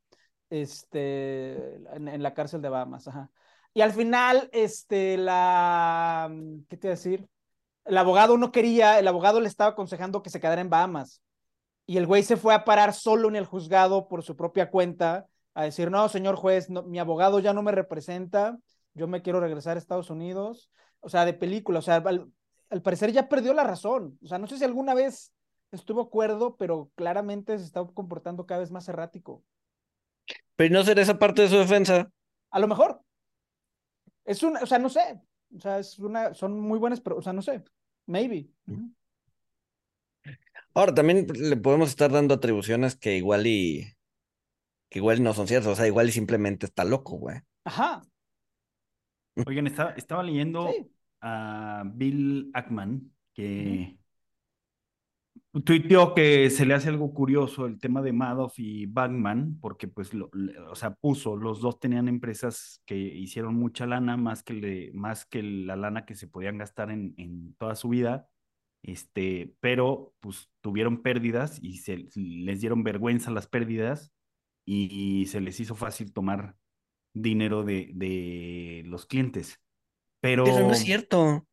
[0.51, 3.31] este, en, en la cárcel de Bahamas, ajá.
[3.77, 6.33] Y al final, este, la,
[6.69, 7.29] ¿qué te iba a decir?
[7.85, 11.21] El abogado no quería, el abogado le estaba aconsejando que se quedara en Bahamas.
[11.85, 15.27] Y el güey se fue a parar solo en el juzgado por su propia cuenta
[15.55, 18.57] a decir, no, señor juez, no, mi abogado ya no me representa,
[18.95, 20.71] yo me quiero regresar a Estados Unidos.
[21.07, 22.33] O sea, de película, o sea, al,
[22.69, 24.19] al parecer ya perdió la razón.
[24.25, 25.33] O sea, no sé si alguna vez
[25.71, 29.45] estuvo acuerdo, pero claramente se está comportando cada vez más errático.
[30.57, 32.11] Pero no será esa parte de su defensa.
[32.51, 33.01] A lo mejor.
[34.25, 35.21] Es una, o sea, no sé.
[35.57, 37.63] O sea, es una, son muy buenas, pero, o sea, no sé.
[38.07, 38.49] Maybe.
[40.75, 43.95] Ahora también le podemos estar dando atribuciones que igual y
[44.89, 47.43] que igual no son ciertas, o sea, igual y simplemente está loco, güey.
[47.63, 48.03] Ajá.
[49.47, 50.91] Oigan, estaba, estaba leyendo Sí.
[51.21, 53.99] A Bill Ackman, que
[55.65, 60.13] tuiteó que se le hace algo curioso el tema de Madoff y Bankman, porque pues,
[60.15, 60.31] lo-
[60.71, 65.27] o sea, puso, los dos tenían empresas que hicieron mucha lana, más que, le, más
[65.27, 68.29] que la lana que se podían gastar en, en toda su vida,
[68.83, 74.13] este, pero pues tuvieron pérdidas y se les dieron vergüenza las pérdidas
[74.65, 76.57] y, se les hizo fácil tomar
[77.15, 79.61] dinero de, de los clientes.
[80.27, 81.47] Pero, Pero no es cierto.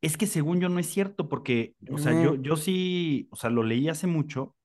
[0.00, 3.50] es que según yo no es cierto, porque, o sea, yo, yo sí, o sea,
[3.50, 4.56] lo leí hace mucho,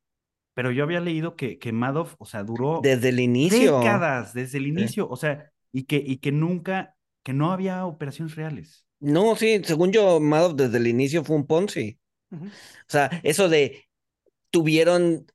[0.54, 3.80] pero yo había leído que, que Madoff, o sea, duró Desde el inicio.
[3.80, 8.36] décadas desde el inicio, o sea, y que, y que nunca, que no había operaciones
[8.38, 8.86] reales.
[9.02, 12.00] No, sí, según yo, Madoff desde el inicio fue un Ponzi.
[12.32, 12.38] O
[12.88, 13.84] sea, eso de
[14.52, 15.26] tuvieron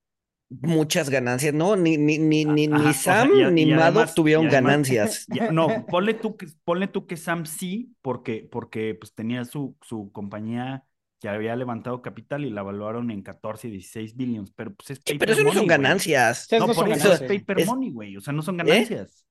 [0.62, 3.66] muchas ganancias, no, ni, ni, ni, ni, Ajá, ni o sea, Sam y ni y
[3.74, 5.26] Madoff además- tuvieron y además- ganancias.
[5.28, 9.76] Ya, no, ponle tú que, ponle tú que Sam sí, porque, porque pues tenía su,
[9.82, 10.84] su compañía
[11.20, 15.14] que había levantado capital y la evaluaron en 14, 16 billions, pero pues es Sí,
[15.14, 16.46] paper pero eso no son money, ganancias.
[16.48, 17.40] Sí, No, no por son eso es ganancias.
[17.40, 18.64] paper Es- money, güey, o sea, no son ¿Eh?
[18.64, 19.24] ganancias.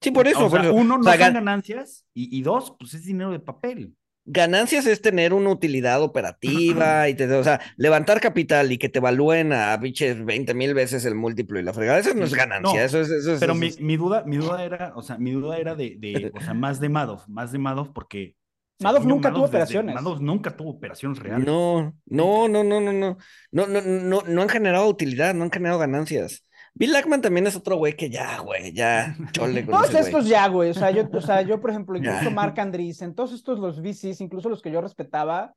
[0.00, 0.74] Sí, por eso, o por sea, eso.
[0.78, 3.94] uno, O no sea, son gan- ganancias y, y dos, pues es dinero de papel.
[4.28, 8.98] Ganancias es tener una utilidad operativa y te, o sea, levantar capital y que te
[8.98, 12.80] evalúen a biches 20 mil veces el múltiplo y la fregada, eso no es ganancia,
[12.80, 15.02] no, eso es, eso es- Pero eso mi, es- mi duda, mi duda era, o
[15.02, 18.34] sea, mi duda era de, de, o sea, más de Madoff, más de Madoff porque
[18.80, 19.94] Madoff nunca tuvo desde- operaciones.
[19.94, 21.46] Madoff nunca tuvo operaciones reales.
[21.46, 23.16] No, no, no, no, no, no.
[23.52, 26.44] No, no, no, no han generado utilidad, no han generado ganancias.
[26.78, 30.04] Bill Ackman también es otro güey que ya, güey, ya, chole con Todos ese güey.
[30.10, 30.70] estos ya, güey.
[30.70, 32.30] O sea, yo, o sea, yo, por ejemplo, incluso Ya.
[32.30, 35.54] Mark Andreessen, todos estos los VCs, incluso los que yo respetaba,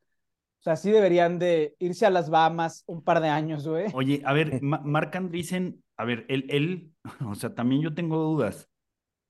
[0.60, 3.88] o sea, sí deberían de irse a las Bahamas un par de años, güey.
[3.94, 6.92] Oye, a ver, Ma- Mark Andreessen, a ver, él, él,
[7.28, 8.70] o sea, también yo tengo dudas.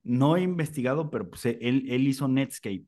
[0.02, 2.86] No he investigado, pero pues él, él hizo Netscape.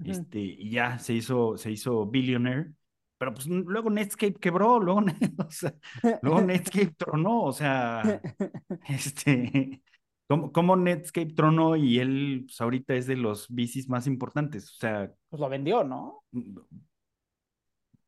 [0.00, 0.10] Ujú.
[0.10, 2.72] Este, y ya se hizo, se hizo billionaire.
[3.18, 5.00] Pero pues luego Netscape quebró, luego,
[5.46, 5.74] o sea,
[6.22, 8.02] luego Netscape tronó, o sea,
[8.88, 9.80] este,
[10.28, 14.70] ¿cómo, cómo Netscape tronó y él pues, ahorita es de los VCs más importantes?
[14.70, 16.24] O sea, Pues lo vendió, ¿no?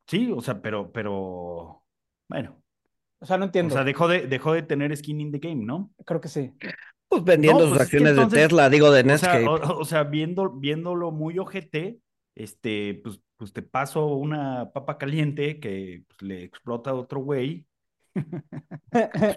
[0.07, 1.83] sí, o sea, pero, pero,
[2.29, 2.61] bueno,
[3.19, 3.73] O sea, no o entiendo.
[3.73, 5.91] sea, dejó de, dejó de tener skin in the game, ¿no?
[6.05, 6.53] Creo que sí.
[7.09, 9.45] Pues vendiendo No, sus pues acciones entonces- de Tesla, digo, de O sea, Netscape.
[9.47, 11.99] o, o sea, viendo, viéndolo muy ojete,
[12.35, 17.65] este, pues, pues te paso una papa caliente que pues, le explota a otro güey.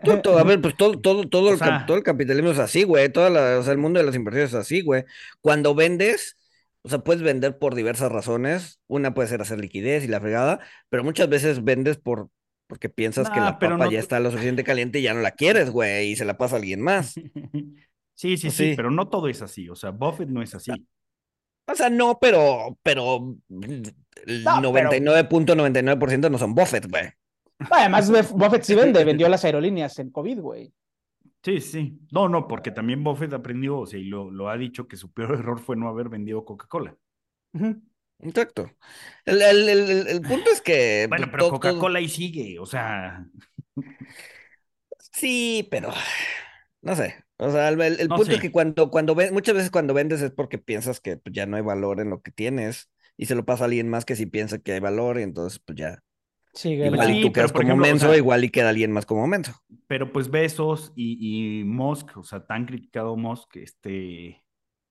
[0.05, 2.59] Todo- todo- a ver, pues todo, todo, todo, O el, sea- todo el capitalismo es
[2.59, 3.11] así, güey.
[3.11, 5.05] Toda la, o sea, el mundo de las inversiones es así, güey.
[5.41, 6.39] Cuando vendes,
[6.83, 8.81] o sea, puedes vender por diversas razones.
[8.87, 12.29] Una puede ser hacer liquidez y la fregada, pero muchas veces vendes por
[12.67, 15.13] porque piensas que Nah, la pero papa no ya está lo suficiente caliente y ya
[15.13, 17.15] no la quieres, güey, y se la pasa a alguien más.
[18.15, 18.73] Sí, sí, Pues sí, sí.
[18.77, 19.71] pero no todo es así.
[19.71, 20.71] O sea, Buffett no es así.
[21.67, 27.05] O sea, no, pero, pero el No, pero- 99.99% no son Buffett, güey.
[27.71, 30.73] Además, Buffett sí vende, vendió las aerolíneas en COVID, güey.
[31.43, 31.99] Sí, sí.
[32.11, 35.13] No, no, porque también Buffett aprendió, o sea, y lo, lo ha dicho que su
[35.13, 36.97] peor error fue no haber vendido Coca-Cola.
[38.21, 38.71] Exacto.
[39.25, 39.69] El, el-
[40.09, 41.07] el- punto es que.
[41.09, 43.25] Bueno, pero todo- Coca-Cola ahí sigue, o sea,
[45.13, 45.91] Sí, pero
[46.83, 47.25] no sé.
[47.41, 50.31] O sea, el, el No punto es que cuando, cuando muchas veces cuando vendes es
[50.33, 53.45] porque piensas que pues, ya no hay valor en lo que tienes y se lo
[53.47, 56.03] pasa a alguien más que sí piensa que hay valor y entonces pues ya.
[56.53, 58.71] Sigue Igual sí, y tú pero, quedas como ejemplo, o menso, sea- igual y queda
[58.71, 59.55] alguien más como menso.
[59.87, 64.45] pero pues Besos y, y Musk, o sea, tan criticado Musk, este,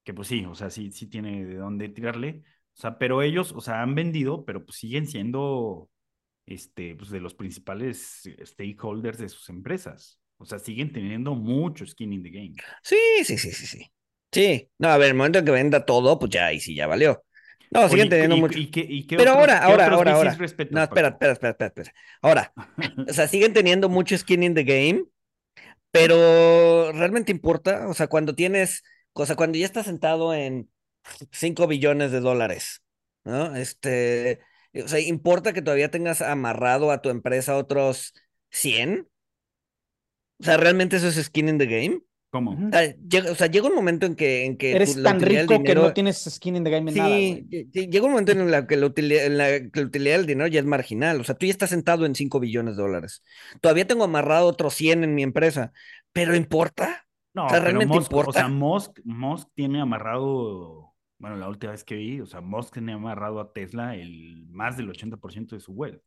[0.04, 2.44] que pues sí, o sea, sí, sí tiene de dónde tirarle,
[2.76, 5.90] o sea, pero ellos, o sea, han vendido, pero pues siguen siendo,
[6.46, 12.13] este, pues de los principales stakeholders de sus empresas, o sea, siguen teniendo mucho skin
[12.13, 12.56] in the game.
[12.82, 13.91] Sí, sí, sí, sí, sí.
[14.32, 14.69] Sí.
[14.80, 17.23] No, a ver, el momento en que venda todo, pues ya, y sí, ya valió.
[17.71, 18.58] No, Oye, siguen teniendo y- mucho.
[18.58, 20.38] y Pero otros- ahora, ahora, ahora, ahora.
[20.71, 21.93] No, espera, espera, espera, espera, espera.
[22.21, 22.54] Ahora,
[23.08, 25.04] o sea, siguen teniendo mucho skin in the game,
[25.91, 27.88] pero realmente importa.
[27.88, 30.69] O sea, cuando tienes, o sea, cuando ya estás sentado en
[31.32, 32.82] 5 billones de dólares,
[33.23, 33.56] ¿no?
[33.56, 34.39] Este,
[34.84, 38.13] o sea, importa que todavía tengas amarrado a tu empresa otros
[38.52, 39.08] 100.
[40.39, 42.02] O sea, realmente eso es skin in the game.
[42.32, 42.52] ¿Cómo?
[42.52, 45.47] O sea, llega, o sea, llega un momento en que, en que Eres tan rico
[45.47, 48.12] que dinero- no tienes skin in the game en nada, Sí, ll- ll- llega un
[48.12, 50.65] momento en la que la utilidad, en la que la utilidad del dinero ya es
[50.67, 51.19] marginal.
[51.19, 53.23] O sea, tú ya estás sentado en 5 billones de dólares.
[53.62, 55.73] Todavía tengo amarrado otros 100 en mi empresa,
[56.13, 57.08] pero ¿importa?
[57.34, 58.39] No, O sea, ¿realmente Musk, o importa?
[58.39, 62.93] sea, Musk, Musk tiene amarrado, bueno, la última vez que vi, o sea, Musk tiene
[62.93, 66.02] amarrado a Tesla el más del 80% de su wealth.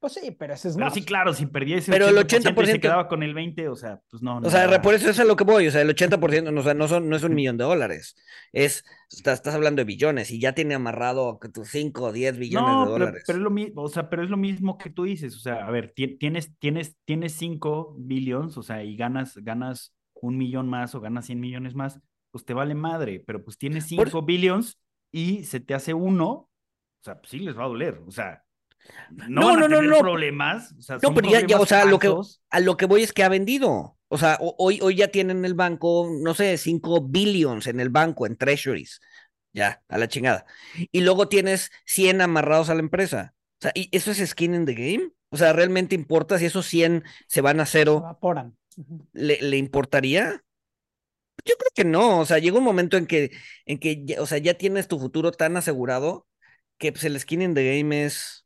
[0.00, 0.94] Pues sí, pero ese es Pero más.
[0.94, 3.68] sí, claro, si perdía ese Pero el 80%, y se 80% quedaba con el 20,
[3.68, 5.66] o sea, pues no, no O sea, era- por eso es a lo que voy.
[5.68, 8.14] O sea, el 80%, no, o sea, no, son, no es un millón de dólares.
[8.52, 12.76] Es, estás, estás hablando de billones y ya tiene amarrado tus 5 o 10 billones
[12.76, 13.24] No, de pero, dólares.
[13.26, 15.66] pero es lo mismo, o sea, pero es lo mismo que tú dices, o sea,
[15.66, 20.68] a ver, ti- tienes, tienes, tienes 5 billions, o sea, y ganas, ganas un millón
[20.68, 21.98] más o ganas 100 millones más,
[22.30, 24.78] pues te vale madre, pero pues tienes Por 5 billions
[25.10, 26.50] y se te hace uno, o
[27.02, 28.43] sea, pues sí les va a doler, o sea,
[29.10, 29.98] no, No, van a no, no, tener no.
[30.00, 32.12] problemas, o sea, No, son pero ya- ya, o sea, lo que-.
[32.50, 33.98] A lo que voy es que ha vendido.
[34.08, 37.80] O sea, ho- hoy, hoy ya tienen en el banco, no sé, 5 billions en
[37.80, 39.00] el banco, en treasuries.
[39.52, 40.46] Ya, a la chingada.
[40.92, 43.34] Y luego tienes 100 amarrados a la empresa.
[43.60, 45.10] O sea, ¿y eso es skin in the game?
[45.30, 47.98] O sea, ¿realmente importa si esos 100 se van a Se cero?
[47.98, 48.56] evaporan.
[49.12, 50.42] ¿Le, le importaría?
[51.44, 52.20] Yo creo que no.
[52.20, 53.30] O sea, llega un momento en que,
[53.66, 56.26] en que ya, o sea, ya tienes tu futuro tan asegurado
[56.78, 58.43] que pues, el skin in the game es.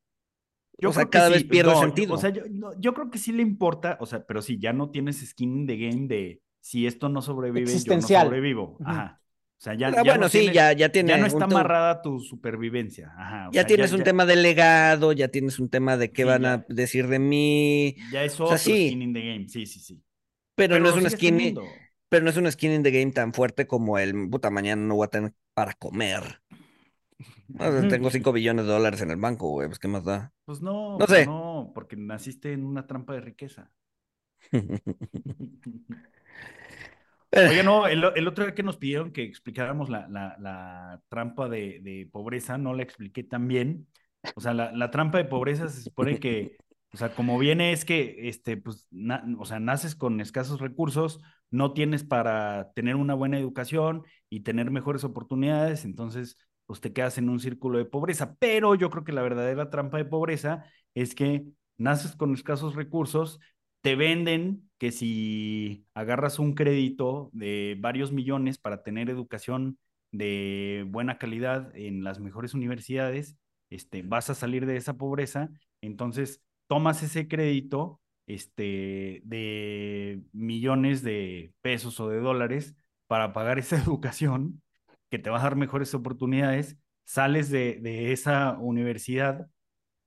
[0.79, 2.15] Yo o sea, cada vez sí, pierde no, sentido.
[2.15, 4.73] O sea, yo, no, yo creo que sí le importa, o sea, pero sí, ya
[4.73, 8.79] no tienes skin in the game de si esto no sobrevive, yo no sobrevivo.
[8.85, 9.21] Ajá.
[9.59, 11.11] O sea, ya, Ah, ya bueno, no sí, ya, ya tiene.
[11.11, 13.13] ya no está amarrada tu supervivencia.
[13.19, 13.51] Ajá.
[13.53, 16.29] Ya sea, tienes un ya- tema de legado, ya tienes un tema de qué Sí,
[16.29, 18.87] van a decir de mí, Ya es sea, otro sí.
[18.89, 19.49] skin in the game.
[19.49, 20.03] Sí, sí, sí.
[20.55, 21.65] pero, no es una skin, teniendo.
[22.09, 24.97] pero no es una skin in the game tan fuerte como el puta mañana no
[24.97, 26.41] voy a tener para comer.
[27.89, 30.33] Tengo 5 billones de dólares en el banco, güey, pues qué más da.
[30.45, 31.27] Pues no, No pues sé.
[31.27, 33.71] no, porque naciste en una trampa de riqueza.
[37.31, 41.49] Oye, no, el, el, otro día que nos pidieron que explicáramos la, la, la trampa
[41.49, 43.87] de, de, pobreza, no la expliqué tan bien.
[44.35, 46.57] O sea, la, la, trampa de pobreza se supone que,
[46.93, 48.89] o sea, como viene es que, este, pues,
[49.39, 54.71] o sea, naces con escasos recursos, no tienes para tener una buena educación y tener
[54.71, 58.37] mejores oportunidades, entonces, pues te quedas en un círculo de pobreza.
[58.39, 61.47] Pero yo creo que la verdadera trampa de pobreza es que
[61.79, 63.41] naces con escasos recursos,
[63.81, 69.79] te venden que si agarras un crédito de varios millones para tener educación
[70.13, 73.39] de buena calidad en las mejores universidades,
[73.71, 75.49] este, vas a salir de esa pobreza,
[75.81, 82.75] entonces tomas ese crédito este, de millones de pesos o de dólares
[83.07, 84.61] para pagar esa educación
[85.11, 89.49] que te va a dar mejores oportunidades, sales de, de esa universidad,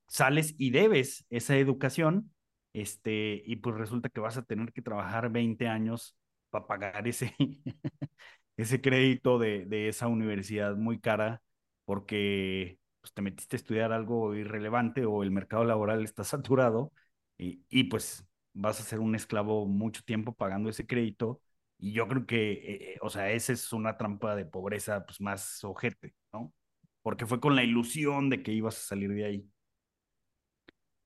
[0.06, 2.32] sales y debes esa educación
[2.72, 6.16] este, y pues resulta que vas a tener que trabajar 20 años
[6.50, 7.34] para pagar ese,
[8.56, 11.42] ese crédito de, de, esa universidad muy cara
[11.84, 16.92] porque pues, te metiste a estudiar algo irrelevante o el mercado laboral está saturado
[17.38, 21.40] y, y pues vas a ser un esclavo mucho tiempo pagando ese crédito
[21.82, 25.64] y yo creo que, eh, o sea, esa es una trampa de pobreza pues más
[25.64, 26.54] ojete, ¿no?
[27.02, 29.50] Porque fue con la ilusión de que ibas a salir de ahí.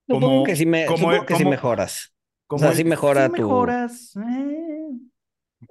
[0.06, 2.14] Como, que sí, me, como, que sí mejoras.
[2.46, 3.32] Como o sea, sí mejora tu...
[3.32, 4.14] mejoras.
[4.16, 4.90] Eh.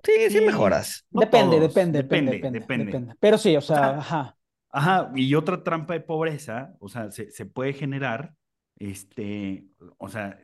[0.04, 1.06] Sí, sí, mejoras.
[1.12, 4.36] depende, depende, depende, depende, depende, Pero sí, o sea, ajá.
[4.72, 8.34] Ajá, y otra trampa de pobreza, o sea, se, se puede generar,
[8.80, 9.68] este,
[10.00, 10.42] o sea,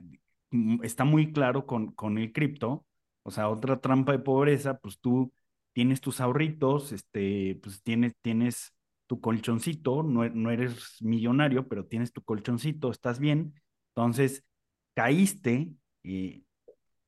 [0.83, 2.85] está muy claro con, con el cripto,
[3.23, 5.31] o sea, otra trampa de pobreza, pues tú
[5.73, 8.73] tienes tus ahorritos, este, pues tienes, tienes
[9.07, 13.53] tu colchoncito, no, no eres millonario, pero tienes tu colchoncito, estás bien,
[13.95, 14.43] entonces,
[14.95, 15.69] caíste
[16.03, 16.45] y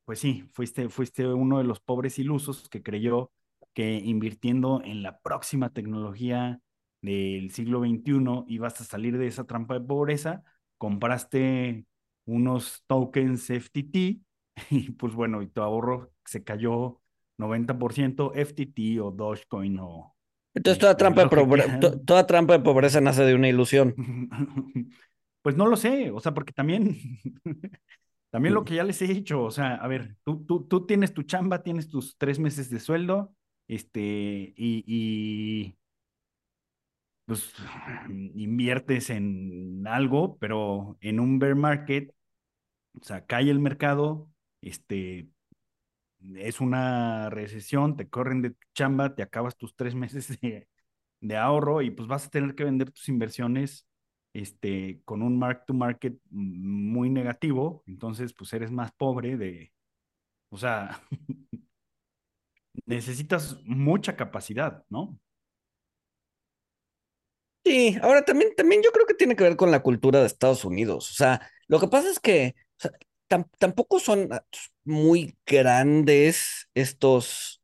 [0.05, 3.31] pues sí, fuiste, fuiste uno de los pobres ilusos que creyó
[3.73, 6.59] que invirtiendo en la próxima tecnología
[7.01, 10.43] del siglo XXI ibas a salir de esa trampa de pobreza,
[10.77, 11.85] compraste
[12.25, 14.21] unos tokens FTT
[14.69, 17.01] y pues bueno, y tu ahorro se cayó
[17.37, 20.15] 90% FTT o Dogecoin o...
[20.55, 23.95] Entonces toda trampa, de pobreza, toda trampa de pobreza nace de una ilusión.
[25.43, 26.97] Pues no lo sé, o sea, porque también,
[28.31, 31.13] también lo que ya les he dicho, o sea, a ver, tú, tú, tú tienes
[31.13, 33.35] tu chamba, tienes tus tres meses de sueldo,
[33.67, 35.75] este, y, y
[37.25, 37.53] pues
[38.35, 42.13] inviertes en algo, pero en un bear market,
[42.99, 44.29] o sea, cae el mercado,
[44.63, 45.29] este,
[46.35, 50.67] es una recesión, te corren de chamba, te acabas tus tres meses de,
[51.21, 53.87] de ahorro y pues vas a tener que vender tus inversiones
[54.33, 59.71] este, con un mark to market muy negativo, entonces pues eres más pobre de,
[60.49, 61.01] o sea,
[62.85, 65.19] necesitas mucha capacidad, ¿no?
[67.65, 70.65] Sí, ahora también, también yo creo que tiene que ver con la cultura de Estados
[70.65, 71.09] Unidos.
[71.11, 72.55] O sea, lo que pasa es que
[73.57, 74.29] tampoco son
[74.83, 77.61] muy grandes estos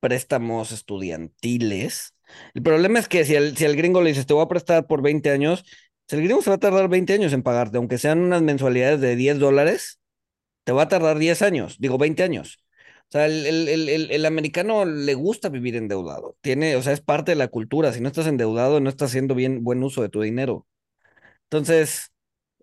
[0.00, 2.14] préstamos estudiantiles.
[2.54, 5.02] El problema es que si al, si gringo le dices, te voy a prestar por
[5.02, 5.64] 20 años,
[6.08, 9.16] el gringo se va a tardar 20 años en pagarte, aunque sean unas mensualidades de
[9.16, 10.00] 10 dólares,
[10.64, 12.58] te va a tardar 10 años, digo 20 años.
[13.08, 16.36] O sea, el, el, el, el, americano le gusta vivir endeudado.
[16.40, 17.92] Tiene, o sea, es parte de la cultura.
[17.92, 20.66] Si no estás endeudado, no estás haciendo bien buen uso de tu dinero.
[21.44, 22.11] Entonces,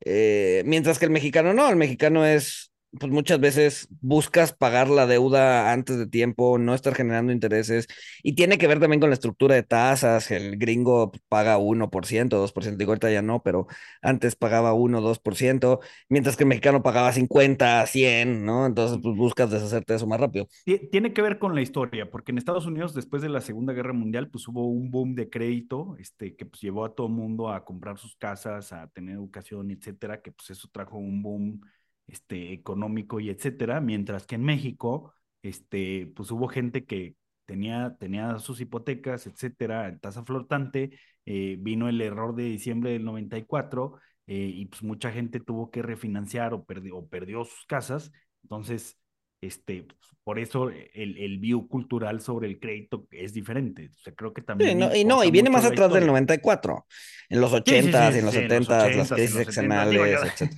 [0.05, 5.05] eh, mientras que el mexicano no, el mexicano es pues muchas veces buscas pagar la
[5.05, 7.87] deuda antes de tiempo, no estar generando intereses,
[8.23, 12.77] y tiene que ver también con la estructura de tasas, el gringo paga 1%, 2%,
[12.77, 13.67] digo ahorita ya no, pero
[14.01, 18.65] antes pagaba 1, 2%, mientras que el mexicano pagaba 50, 100, ¿no?
[18.65, 20.47] Entonces pues buscas deshacerte de eso más rápido.
[20.91, 23.93] Tiene que ver con la historia, porque en Estados Unidos después de la Segunda Guerra
[23.93, 27.49] Mundial pues hubo un boom de crédito, este, que pues llevó a todo el mundo
[27.49, 31.61] a comprar sus casas, a tener educación, etcétera, que pues eso trajo un boom
[32.09, 38.39] este, económico y etcétera, mientras que en México, este, pues hubo gente que tenía, tenía
[38.39, 40.91] sus hipotecas, etcétera, tasa flotante,
[41.25, 43.95] eh, vino el error de diciembre del 94
[44.27, 48.11] eh, y pues mucha gente tuvo que refinanciar o, perdió, o perdió sus casas,
[48.43, 48.98] entonces
[49.41, 49.87] este,
[50.23, 53.89] por eso el, el view cultural sobre el crédito es diferente.
[53.95, 54.79] O sea, creo que también.
[54.95, 56.85] y no, y viene más atrás del 94.
[57.29, 60.51] En los 80s, en los 70s, las crisis seccionales, etc.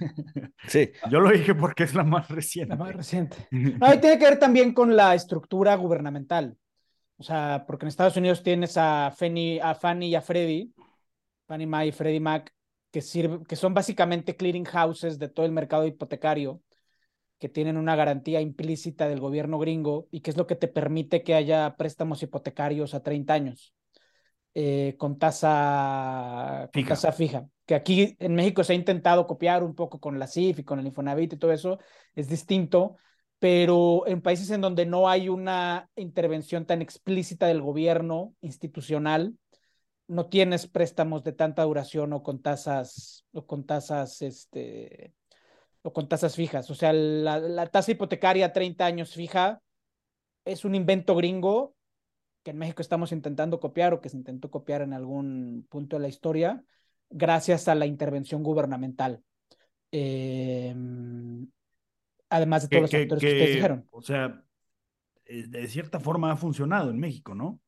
[0.67, 0.91] Sí.
[1.09, 2.75] Yo lo dije porque es la más reciente.
[2.75, 3.37] La más reciente.
[3.51, 6.57] No, y tiene que ver también con la estructura gubernamental.
[7.17, 10.69] O sea, porque en Estados Unidos tienes a, Fanny, a Fanny y a Freddie,
[11.47, 12.51] Fanny Mae y Freddie Mac,
[12.91, 16.61] que, sirve, que son básicamente clearing houses de todo el mercado hipotecario
[17.41, 21.23] que tienen una garantía implícita del gobierno gringo y que es lo que te permite
[21.23, 23.73] que haya préstamos hipotecarios a 30 años
[24.53, 26.89] eh, con, tasa, Fija.
[26.89, 27.47] tasa fija.
[27.65, 30.77] Que aquí en México se ha intentado copiar un poco con la CIF y con
[30.77, 31.79] el Infonavit y todo eso,
[32.13, 32.97] es distinto,
[33.39, 39.35] pero en países en donde no hay una intervención tan explícita del gobierno institucional,
[40.07, 45.15] no tienes préstamos de tanta duración o con tasas, o con tasas, este,
[45.83, 46.69] o con tasas fijas.
[46.69, 49.61] O sea, la, la tasa hipotecaria a 30 años fija
[50.45, 51.75] es un invento gringo
[52.43, 56.01] que en México estamos intentando copiar o que se intentó copiar en algún punto de
[56.01, 56.63] la historia,
[57.09, 59.21] gracias a la intervención gubernamental.
[59.91, 60.73] Eh,
[62.29, 63.87] además de todos los factores que, que- ustedes dijeron.
[63.91, 64.43] O sea,
[65.25, 67.59] eh, de cierta forma ha funcionado en México, ¿no?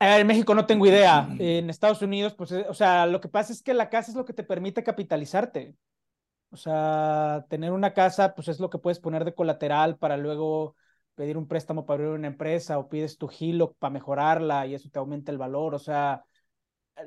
[0.00, 1.28] Eh, En México no tengo idea.
[1.38, 4.16] En Estados Unidos, pues, eh, o sea, lo que pasa es que la casa es
[4.16, 5.76] lo que te permite capitalizarte.
[6.52, 10.76] O sea, tener una casa, pues es lo que puedes poner de colateral para luego
[11.14, 14.90] pedir un préstamo para abrir una empresa o pides tu HELOC para mejorarla y eso
[14.90, 15.74] te aumenta el valor.
[15.74, 16.24] O sea,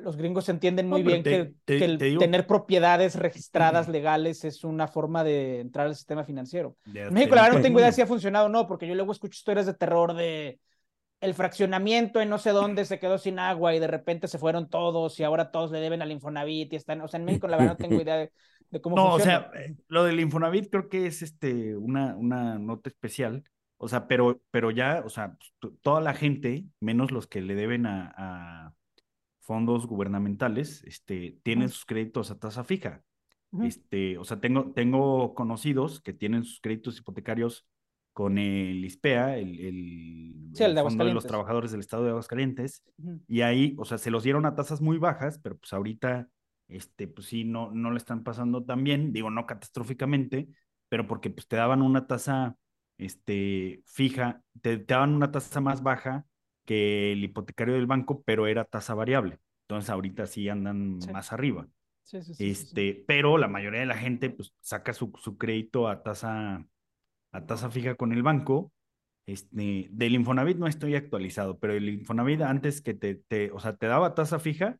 [0.01, 3.87] los gringos entienden muy bien te- que, te- que el te digo- tener propiedades registradas
[3.87, 6.75] legales es una forma de entrar al sistema financiero.
[7.07, 9.11] En México, la verdad, no tengo idea si ha funcionado o no, porque yo luego
[9.11, 10.59] escucho historias de terror de
[11.21, 14.69] el fraccionamiento en no sé dónde se quedó sin agua y de repente se fueron
[14.69, 17.57] todos y ahora todos le deben al Infonavit y están, o sea, en México la
[17.57, 18.31] verdad no tengo idea de,
[18.71, 22.57] de cómo No, o sea, eh, lo del Infonavit creo que es este una, una
[22.59, 23.43] nota especial.
[23.77, 27.41] O sea, pero, pero ya, o sea, pues, to- toda la gente, menos los que
[27.41, 28.73] le deben a, a
[29.41, 33.03] fondos gubernamentales, este, tienen sus créditos a tasa fija.
[33.61, 37.65] Este, o sea, tengo, tengo conocidos que tienen sus créditos hipotecarios
[38.11, 41.25] con el ISPEA, el, el, Sí, el de Fondo de los.
[41.25, 42.83] Trabajadores del Estado de Aguascalientes,
[43.27, 46.27] y ahí, o sea, se los dieron a tasas muy bajas, pero pues ahorita,
[46.67, 50.47] este, pues sí, no, no le están pasando tan bien, digo, no catastróficamente,
[50.89, 52.57] pero porque pues te daban una tasa,
[52.97, 56.25] este, fija, te, te daban una tasa más baja
[56.65, 59.39] que el hipotecario del banco, pero era tasa variable.
[59.67, 61.11] Entonces ahorita sí andan Sí.
[61.11, 61.67] más arriba.
[62.03, 62.49] Sí, sí, sí, sí, sí.
[62.51, 66.65] Este, pero la mayoría de la gente pues saca su, su crédito a tasa,
[67.31, 68.71] a tasa fija con el banco.
[69.27, 73.75] Este, del Infonavit no estoy actualizado, pero el Infonavit antes que te, te o sea,
[73.75, 74.77] te daba tasa fija,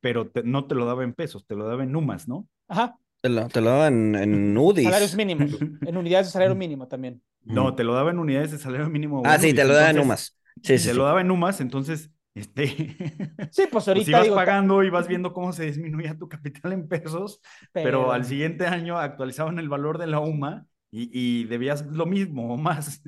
[0.00, 2.48] pero te- no te lo daba en pesos, te lo daba en UMAS, ¿no?
[2.68, 4.84] Ajá, Te lo, te lo daban en UDIs.
[4.84, 7.22] salarios mínimos, en unidades de salario mínimo también.
[7.44, 7.76] No, Mm.
[7.76, 9.22] te lo daba en unidades de salario mínimo.
[9.24, 10.36] Ah, sí, te lo daban en entonces, UMAS.
[10.62, 10.96] Sí, sí, Te sí.
[10.96, 12.64] lo daba en UMAS, entonces, este,
[13.50, 16.28] Sí, pues pues ahorita ibas digo, ta- pagando y vas viendo cómo se disminuía tu
[16.28, 17.40] capital en pesos,
[17.80, 22.52] pero, al siguiente año actualizaban el valor de la UMA y, y debías lo mismo
[22.54, 23.02] o más.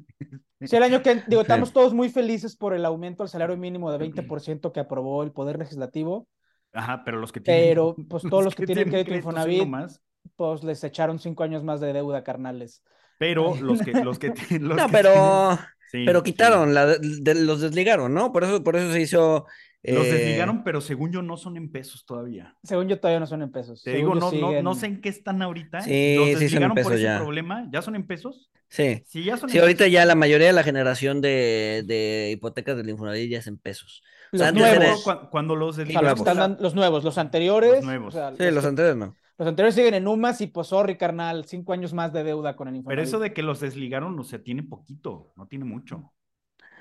[0.63, 3.93] Sí, el año que, digo, estamos todos muy felices por el aumento al salario mínimo
[3.93, 6.27] de 20% que aprobó el Poder Legislativo,
[6.75, 7.63] Ajá, pero los que tienen.
[7.69, 10.01] pero pues todos los que tienen crédito Infonavit, UMAS,
[10.37, 12.83] pues les echaron cinco años más de deuda, carnales.
[13.19, 15.57] pero los que, los que, ti- los No, que pero, tienen-
[15.91, 16.33] sí, pero sí.
[16.33, 18.33] quitaron, la, de- los desligaron, ¿no?
[18.33, 19.47] Por eso, por eso se hizo.
[19.87, 22.57] Los eh, desligaron, pero según yo no son en pesos todavía.
[22.63, 23.83] Según yo todavía no son en pesos.
[23.83, 25.81] Te Según digo, no, no, no sé en qué están ahorita.
[25.83, 27.19] Sí, Los sí son en desligaron por pesos ese ya.
[27.19, 27.69] problema.
[27.71, 28.51] ¿Ya son en pesos?
[28.69, 29.05] Sí.
[29.05, 29.93] Sí, ya son Sí, en ahorita pesos.
[29.93, 34.03] ya la mayoría de la generación de, de hipotecas del Infonavit ya es en pesos.
[34.35, 35.03] O sea, Los nuevos.
[35.05, 36.11] Cuando, cuando los O sea, desligaron.
[36.11, 37.75] los, que están la- dando- los nuevos, los anteriores.
[37.77, 38.15] Los nuevos.
[38.15, 39.17] o sea, Sí, los anteriores no.
[39.39, 42.69] los anteriores siguen en UMAS y pues sorry, carnal, cinco años más de deuda con
[42.69, 43.05] el Pero Infonavit.
[43.09, 46.13] eso de que los desligaron, o sea, tiene poquito, no tiene mucho.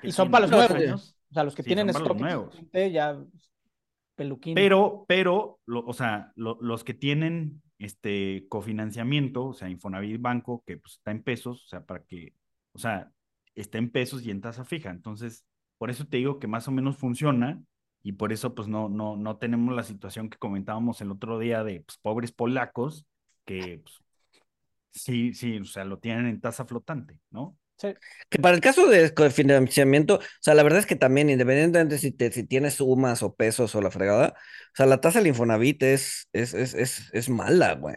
[0.02, 0.84] ¿Qué Y son para los ¿Dos nuevos.
[0.88, 1.16] años?
[1.30, 2.92] O sea, los que Sí, tienen son para los stock nuevos.
[2.92, 3.18] ya
[4.16, 4.54] peluquín.
[4.54, 10.62] Pero, pero, lo- o sea, lo- los que tienen este cofinanciamiento, o sea, Infonavit Banco,
[10.66, 12.32] que pues está en pesos, o sea, para que,
[12.72, 13.10] o sea,
[13.54, 14.90] está en pesos y en tasa fija.
[14.90, 15.44] Entonces,
[15.78, 17.62] por eso te digo que más o menos funciona
[18.02, 21.64] y por eso pues no, no, no tenemos la situación que comentábamos el otro día
[21.64, 23.06] de pues, pobres polacos
[23.44, 23.96] que pues,
[24.92, 27.58] sí, sí, o sea, lo tienen en tasa flotante, ¿no?
[27.76, 27.88] Sí.
[28.30, 32.12] Que para el caso de cofinanciamiento, o sea, la verdad es que también, independientemente si,
[32.12, 35.82] te, si tienes sumas o pesos o la fregada, o sea, la tasa del Infonavit
[35.82, 37.96] es, es, es, es, es mala, güey.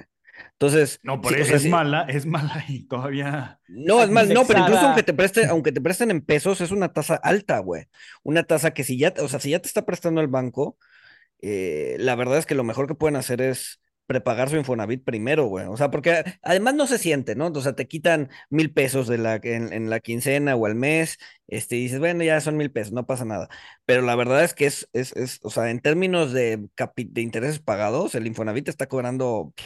[0.59, 3.59] Entonces, No, por sí, o eso sea, es sí- mala, es mala y todavía...
[3.67, 6.71] No, es más, no, pero incluso aunque te preste, aunque te presten en pesos, es
[6.71, 7.85] una tasa alta, güey.
[8.23, 10.77] Una tasa que si ya, o sea, si ya te está prestando el banco,
[11.41, 15.47] eh, la verdad es que lo mejor que pueden hacer es prepagar su Infonavit primero,
[15.47, 15.65] güey.
[15.67, 17.47] O sea, porque además no se siente, ¿no?
[17.47, 21.17] O sea, te quitan mil pesos de la, en, en la quincena o al mes,
[21.47, 23.49] este, y dices, bueno, ya son mil pesos, no pasa nada.
[23.85, 27.21] Pero la verdad es que es, es, es o sea, en términos de, capi- de
[27.21, 29.65] intereses pagados, el Infonavit está cobrando pff,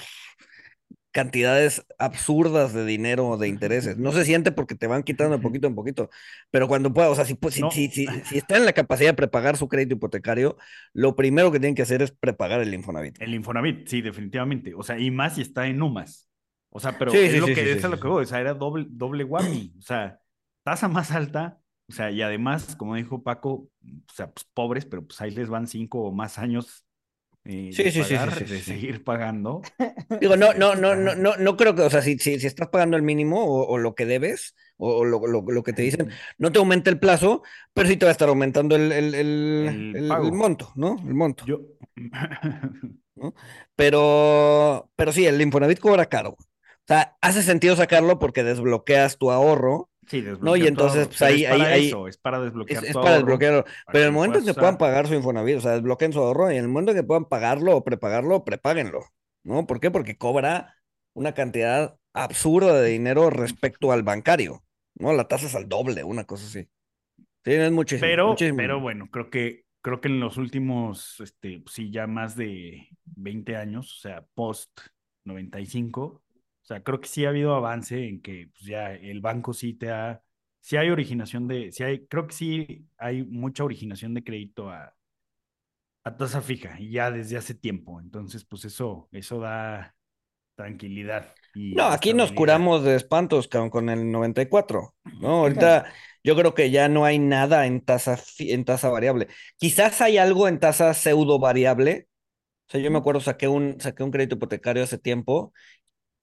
[1.11, 3.97] cantidades absurdas de dinero de intereses.
[3.97, 6.09] No se siente porque te van quitando de poquito en poquito,
[6.51, 7.69] pero cuando pueda, o sea, si, pu- si, No.
[7.69, 10.57] si, si, si está en la capacidad de prepagar su crédito hipotecario,
[10.93, 13.17] lo primero que tienen que hacer es prepagar el Infonavit.
[13.19, 14.73] El Infonavit, sí, definitivamente.
[14.75, 16.29] O sea, y más si está en UMAS.
[16.69, 18.39] O sea, pero Sí, es sí, lo sí, que es lo que voy, o sea,
[18.39, 20.19] era doble, doble whammy, o sea,
[20.63, 21.59] tasa más alta,
[21.89, 23.51] o sea, y además, como dijo Paco,
[23.83, 26.85] o sea, pues pobres, pero pues ahí les van cinco o más años
[27.45, 29.61] eh, Sí, de sí, sí, sí, pagar, sí, de seguir pagando.
[30.19, 32.69] Digo, no, no, no, no, no, no creo que, o sea, si, si, si estás
[32.69, 36.09] pagando el mínimo o, o lo que debes, o, lo, lo, lo que te dicen,
[36.39, 40.31] no te aumenta el plazo, pero sí te va a estar aumentando el, el, el,
[40.31, 40.97] monto, ¿no?
[41.05, 41.45] El monto.
[41.45, 41.59] Yo,
[43.15, 43.35] ¿no?
[43.75, 46.31] Pero, pero sí, el Infonavit cobra caro.
[46.31, 50.55] O sea, hace sentido sacarlo porque desbloqueas tu ahorro, sí, ¿no?
[50.55, 53.15] Y entonces, pues ahí, es ahí, para ahí, eso, es para desbloquear es, es para
[53.15, 53.65] desbloquearlo.
[53.91, 56.51] Pero en el momento en que puedan pagar su Infonavit, o sea, desbloqueen su ahorro,
[56.51, 59.05] y en el momento en que puedan pagarlo o prepagarlo, prepáguenlo,
[59.43, 59.65] ¿no?
[59.67, 59.91] ¿Por qué?
[59.91, 60.75] Porque cobra
[61.13, 64.63] una cantidad absurda de dinero respecto al bancario,
[64.95, 65.13] ¿no?
[65.13, 66.67] La tasa es al doble, una cosa así.
[67.43, 68.57] Sí, es muchísimo, Pero, muchísimo.
[68.57, 73.55] pero bueno, creo que, creo que en los últimos, este, sí, ya más de 20
[73.55, 74.79] años, o sea, post
[75.25, 76.30] 95, o
[76.73, 79.91] sea, creo que sí ha habido avance en que pues, ya el banco sí te
[79.91, 80.21] ha,
[80.59, 84.95] sí hay originación de, sí hay, creo que sí hay mucha originación de crédito a,
[86.03, 87.99] a tasa fija, y ya desde hace tiempo.
[87.99, 89.95] Entonces, pues eso, eso da
[90.55, 91.33] tranquilidad.
[91.53, 95.27] Y No, aquí nos curamos de espantos cabrón, con el 94, ¿no?
[95.41, 95.85] Ahorita
[96.23, 99.27] yo creo que ya no hay nada en tasa, en tasa variable.
[99.57, 102.07] Quizás hay algo en tasa pseudo variable.
[102.67, 105.53] O sea, yo me acuerdo, saqué un, saqué un crédito hipotecario hace tiempo,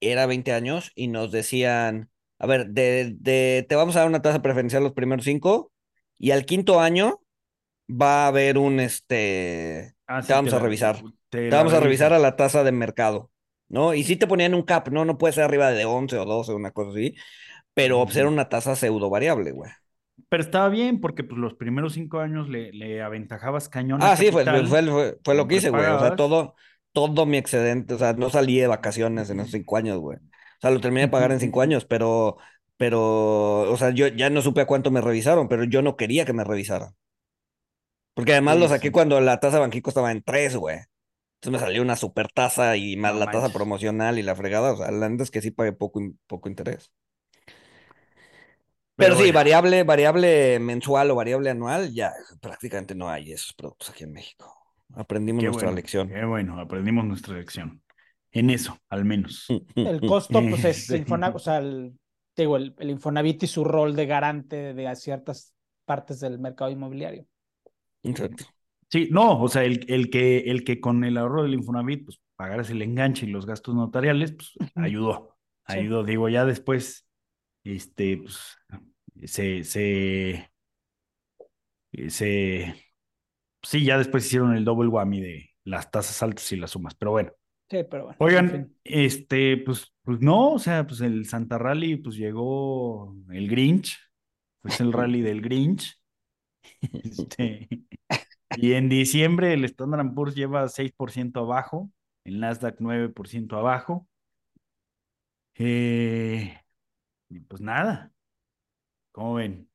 [0.00, 4.22] era 20 años, y nos decían, a ver, de, de, te vamos a dar una
[4.22, 5.72] tasa preferencial los primeros cinco,
[6.18, 7.20] y al quinto año
[7.90, 11.02] va a haber un, este, Ah, te sí, vamos a la- revisar.
[11.28, 13.30] te vamos a revisar a la tasa de mercado,
[13.68, 13.94] ¿no?
[13.94, 15.04] Y sí te ponían un cap, ¿no?
[15.04, 17.14] No puede ser arriba de 11 o 12, una cosa así,
[17.74, 19.70] pero pues, era una tasa pseudo variable, güey.
[20.28, 24.30] Pero estaba bien porque pues los primeros cinco años le, le aventajabas cañón Ah, sí,
[24.30, 25.86] fue, fue, fue, fue- lo que hice, güey.
[25.86, 26.54] O sea, todo,
[26.92, 30.18] todo mi excedente, o sea, no salí de vacaciones en esos cinco años, güey.
[30.18, 30.22] O
[30.60, 32.36] sea, lo terminé de pagar en cinco años, pero,
[32.76, 36.24] pero, o sea, yo ya no supe a cuánto me revisaron, pero yo no quería
[36.24, 36.94] que me revisaran.
[38.14, 38.92] Porque además Sí, lo saqué sí.
[38.92, 40.76] cuando la tasa Banxico estaba en tres, güey.
[41.36, 44.72] Entonces me salió una super tasa y más No la tasa promocional y la fregada.
[44.74, 46.92] O sea, la neta es que sí pagué poco, poco interés.
[48.96, 49.32] Pero Pero sí, bueno.
[49.32, 54.57] variable, variable mensual o variable anual, ya prácticamente no hay esos productos aquí en México.
[54.94, 56.08] Aprendimos Qué nuestra bueno, lección.
[56.08, 57.82] qué bueno, aprendimos nuestra lección.
[58.32, 59.46] En eso, al menos.
[59.76, 60.90] El costo, pues, es.
[60.90, 61.98] Infonavit, o sea, el,
[62.34, 66.70] te digo, el, el Infonavit y su rol de garante de ciertas partes del mercado
[66.70, 67.26] inmobiliario.
[68.02, 68.44] Exacto.
[68.90, 72.20] Sí, no, o sea, el, el que, el que con el ahorro del Infonavit, pues
[72.36, 75.36] pagaras el enganche y los gastos notariales, pues ayudó,
[75.66, 75.78] Sí.
[75.78, 76.04] ayudó.
[76.04, 77.06] Digo, ya después,
[77.64, 78.56] este, pues,
[79.24, 80.50] se, se,
[81.92, 82.74] eh, se,
[83.62, 87.12] sí, ya después hicieron el double whammy de las tasas altas y las sumas, pero
[87.12, 87.32] bueno.
[87.70, 88.22] Sí, pero bueno.
[88.34, 88.78] en Oigan, fin.
[88.84, 93.98] este, pues, pues no, o sea, pues el Santa Rally, pues llegó el Grinch,
[94.62, 95.96] pues el rally del Grinch.
[96.92, 97.68] Este,
[98.56, 101.90] y en diciembre el Standard Poor's lleva 6% abajo,
[102.24, 104.08] el Nasdaq 9% abajo.
[105.56, 106.56] Eh,
[107.30, 108.12] y pues nada,
[109.12, 109.68] ¿cómo ven?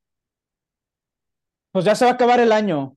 [1.72, 2.96] Pues ya se va a acabar el año.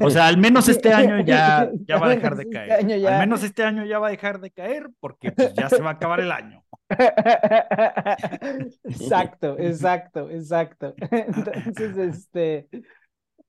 [0.00, 2.86] O sea, al menos este año ya, ya va a dejar de Este caer.
[3.00, 3.14] ya.
[3.14, 5.90] Al menos este año ya va a dejar de caer porque pues, ya se va
[5.90, 6.62] a acabar el año.
[8.84, 10.94] Exacto, exacto, exacto.
[11.10, 12.68] Entonces, este,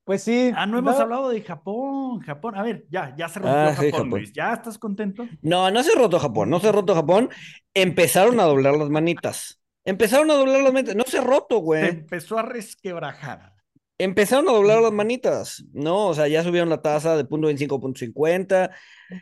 [0.03, 0.51] pues sí.
[0.55, 2.55] Ah, no hemos no, hablado de Japón, Japón.
[2.57, 4.19] A ver, ya, ya se rompió Ah, sí, Japón, Japón.
[4.19, 4.33] Luis.
[4.33, 5.29] ¿Ya estás contento?
[5.41, 7.29] No, no se ha roto Japón, no se ha roto Japón.
[7.73, 9.59] Empezaron a doblar las manitas.
[9.85, 10.95] Empezaron a doblar las manitas.
[10.95, 11.85] No se ha roto, Se güey.
[11.89, 13.53] empezó a resquebrajar.
[13.97, 16.07] Empezaron a doblar las manitas, ¿no?
[16.07, 18.71] O sea, ya subieron la tasa de punto 25 a punto 50.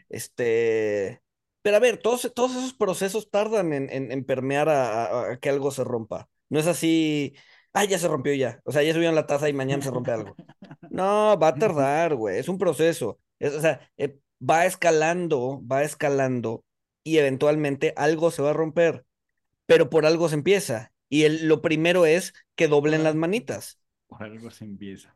[0.10, 1.22] Este.
[1.64, 5.38] Pero a ver, todos, todos esos procesos tardan en, en- en permear a, a- a
[5.40, 6.28] que algo se rompa.
[6.50, 7.36] No es así.
[7.74, 8.60] Ah, ya se rompió ya.
[8.66, 10.36] O sea, ya subieron la tasa y mañana se rompe algo.
[10.90, 12.38] No, va a tardar, güey.
[12.38, 13.18] Es un proceso.
[13.40, 16.66] Es- o sea, eh, va escalando, va escalando
[17.06, 19.06] y eventualmente algo se va a romper.
[19.72, 20.92] Pero por algo se empieza.
[21.08, 23.80] Y el- lo primero es que doblen las manitas.
[24.08, 25.16] Por algo se empieza.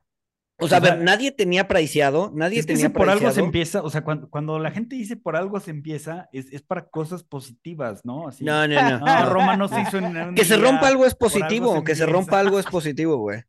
[0.58, 3.42] O sea, O a ver, nadie tenía priceado, nadie Es que tenía por algo se
[3.42, 6.88] empieza, o sea, cuando, cuando la gente dice por algo se empieza, es, es para
[6.88, 8.30] cosas positivas, ¿no?
[8.30, 8.46] Así.
[8.46, 9.00] No, no, no.
[9.00, 9.30] No, no.
[9.34, 12.06] Roma no se hizo en Que se día, rompa algo es positivo, se que se
[12.06, 13.42] rompa algo es positivo, güey.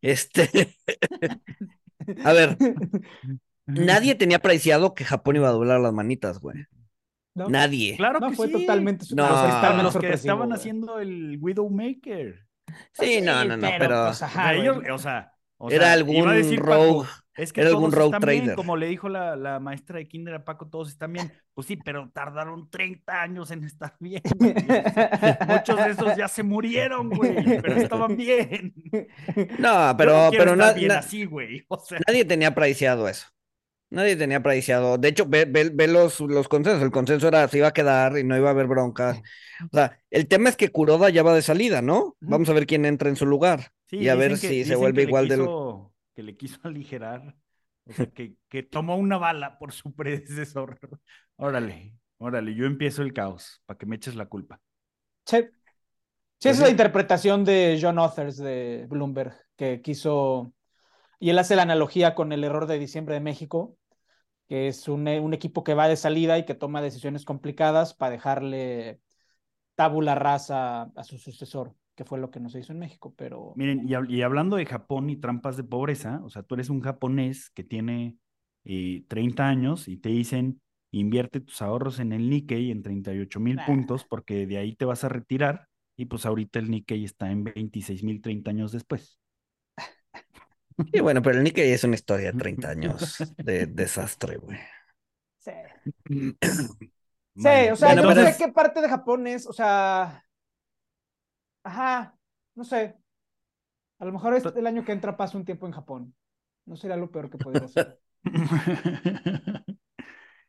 [0.00, 0.48] Este,
[2.24, 2.56] a ver,
[3.66, 6.64] nadie tenía priceado que Japón iba a doblar las manitas, güey.
[7.34, 7.48] ¿No?
[7.48, 7.96] Nadie.
[7.96, 8.52] Claro No, que fue sí.
[8.52, 9.28] totalmente No.
[9.28, 10.58] Los que estaban, los que sorpresivo, estaban güey.
[10.60, 12.46] haciendo el Widowmaker.
[12.92, 14.90] Sí, no, no, no, pero pues, ajá, O sea, ellos, güey.
[14.90, 17.04] o sea, o sea, era iba a algún decir rogue.
[17.04, 17.06] Paco,
[17.36, 18.56] Es que Era todos algún están bien, trader.
[18.56, 21.32] como le dijo la, la maestra de Kinder a Paco, todos están bien.
[21.54, 24.22] Pues sí, pero tardaron 30 años en estar bien.
[24.38, 24.54] güey.
[25.48, 28.74] Muchos de esos ya se murieron, güey, pero estaban bien.
[29.58, 31.64] No, pero, no pero na- bien na- así, güey.
[31.68, 33.26] O sea, nadie tenía preciado eso.
[33.90, 34.98] Nadie tenía preciado.
[34.98, 36.82] De hecho, ve, ve- ve los, los consensos.
[36.82, 39.18] El consenso era se iba a quedar y no iba a haber broncas.
[39.70, 42.16] O sea, el tema es que Kuroda ya va de salida, ¿no?
[42.20, 43.70] Vamos a ver quién entra en su lugar.
[43.86, 45.40] sí, y a ver que- si se vuelve igual del.
[45.40, 47.34] quiso- Que le quiso aligerar.
[47.86, 50.78] O sea, que, que tomó una bala por su predecesor.
[51.36, 54.60] Órale, órale, yo empiezo el caos para que me eches la culpa.
[55.26, 55.36] Sí.
[55.38, 60.52] Sí, Pues esa es la interpretación de John Authers de Bloomberg, que quiso,
[61.20, 63.76] y él hace la analogía con el error de diciembre de México,
[64.48, 67.94] que es un, e- un equipo que va de salida y que toma decisiones complicadas
[67.94, 69.00] para dejarle
[69.76, 73.56] tabula rasa a su sucesor, que fue lo que no se hizo en México, pero...
[73.56, 76.70] Miren, y, hab- y hablando de Japón y trampas de pobreza, o sea, tú eres
[76.70, 78.16] un japonés que tiene
[78.64, 80.60] eh, 30 años y te dicen,
[80.90, 83.62] invierte tus ahorros en el Nikkei en 38 mil Nah.
[83.62, 87.44] puntos porque de ahí te vas a retirar y pues ahorita el Nikkei está en
[87.44, 89.20] 26 mil 30 años después.
[90.92, 94.58] Y bueno, pero el Nikkei es una historia de 30 años de desastre, güey.
[95.38, 95.52] Sí,
[97.36, 99.52] Sí, o sea, Bueno, yo pero no sé es- qué parte de Japón es, o
[99.52, 100.24] sea...
[101.62, 102.16] Ajá,
[102.54, 102.96] no sé.
[103.98, 106.14] A lo mejor es el año que entra paso un tiempo en Japón.
[106.66, 108.00] No sería lo peor que podría ser.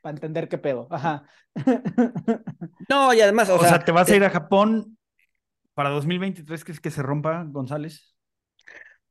[0.01, 0.88] para entender qué pedo.
[0.91, 1.28] Ajá.
[2.89, 4.97] No, y además, o, o sea, sea, ¿te vas a eh, ir a Japón
[5.76, 6.63] para 2023?
[6.65, 8.14] ¿Crees que se rompa, González?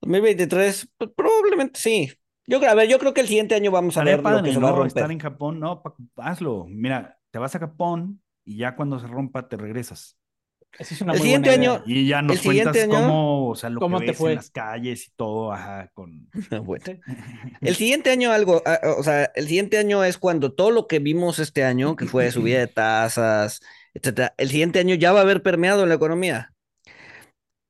[0.04, 2.12] 2023, pues, probablemente sí.
[2.46, 4.30] Yo creo, a ver, yo creo que el siguiente año vamos a Estaría ver lo
[4.30, 4.76] que padre, se va a ¿no?
[4.78, 4.88] romper.
[4.98, 5.82] Estar en Japón, no,
[6.16, 6.66] hazlo.
[6.68, 10.18] Mira, te vas a Japón y ya cuando se rompa te regresas.
[10.76, 11.74] Esa es una El muy siguiente buena idea.
[11.76, 14.18] año- Y ya nos El cuentas año- cómo, o sea, lo ¿Cómo que te ves
[14.18, 14.30] fue?
[14.32, 16.28] en las calles y todo, ajá, con...
[16.64, 16.84] Bueno.
[16.84, 17.00] Sí.
[17.60, 20.98] El siguiente año algo, ah, o sea, el siguiente año es cuando todo lo que
[20.98, 23.60] vimos este año, que fue subida de tasas,
[23.94, 26.52] etcétera, el siguiente año ya va a haber permeado en la economía.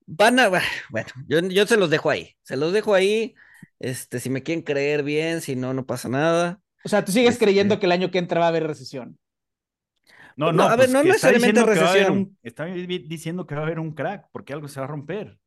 [0.07, 0.49] Van a,
[0.91, 3.35] bueno, yo, yo se los dejo ahí, se los dejo ahí,
[3.79, 6.61] este, si me quieren creer bien, si no, no pasa nada.
[6.85, 9.19] O sea, tú sigues Este- creyendo que el año que entra va a haber recesión.
[10.37, 12.19] No, No, no, a ver, pues no está necesariamente diciendo que va a haber recesión.
[12.19, 14.89] un- está di- diciendo que va a haber un crack, porque algo se va a
[14.89, 15.39] romper.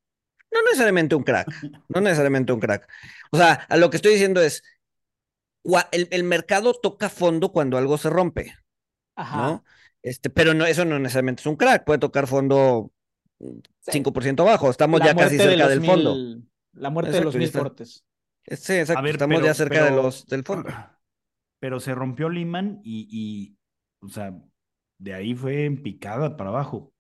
[0.50, 1.48] No necesariamente un crack,
[1.90, 2.88] no necesariamente un crack.
[3.32, 4.64] O sea, a lo que estoy diciendo es,
[5.92, 8.56] el, el mercado toca fondo cuando algo se rompe.
[9.16, 9.38] Ajá.
[9.38, 9.66] ¿no?
[10.04, 12.92] Este, pero no, eso no necesariamente es un crack, puede tocar fondo
[13.40, 13.92] Sí.
[13.92, 16.16] 5% abajo, estamos La ya casi de cerca del fondo.
[16.16, 17.60] mil- La muerte de los mil está.
[17.60, 18.04] cortes.
[18.46, 20.70] Sí, exacto, A ver, estamos pero- ya cerca de los, del fondo.
[21.60, 23.58] Pero se rompió Lehman y, y,
[24.06, 24.32] o sea,
[25.00, 26.94] de ahí fue en picada para abajo.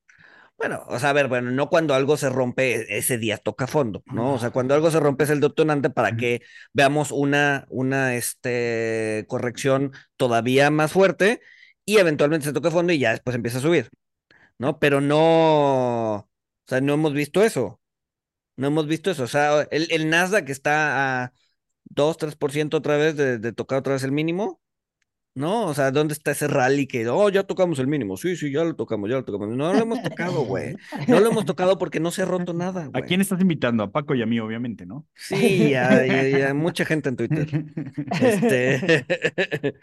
[0.57, 4.01] Bueno, o sea, a ver, bueno, no cuando algo se rompe, ese día toca fondo,
[4.07, 4.33] ¿no?
[4.33, 6.41] O sea, cuando algo se rompe es el detonante para que
[6.73, 11.41] veamos una, una, este, corrección todavía más fuerte
[11.85, 13.89] y eventualmente se toca fondo y ya después empieza a subir,
[14.59, 14.79] ¿no?
[14.79, 16.29] Pero no, o
[16.67, 17.81] sea, no hemos visto eso.
[18.57, 19.23] No hemos visto eso.
[19.25, 21.33] O sea, el, el Nasdaq está a
[21.85, 24.61] 2, 3% otra vez de, de tocar otra vez el mínimo.
[25.35, 25.67] ¿No?
[25.67, 28.17] O sea, ¿dónde está ese rally que, oh, ya tocamos el mínimo?
[28.17, 29.49] Sí, sí, ya lo tocamos, ya lo tocamos.
[29.55, 30.75] No lo hemos tocado, güey.
[31.07, 33.83] No lo hemos tocado porque no se ha roto nada, ¿A quién estás invitando?
[33.83, 35.07] A Paco y a mí, obviamente, ¿no?
[35.15, 37.47] Sí, a, y a- y a mucha gente en Twitter.
[38.21, 39.05] Este.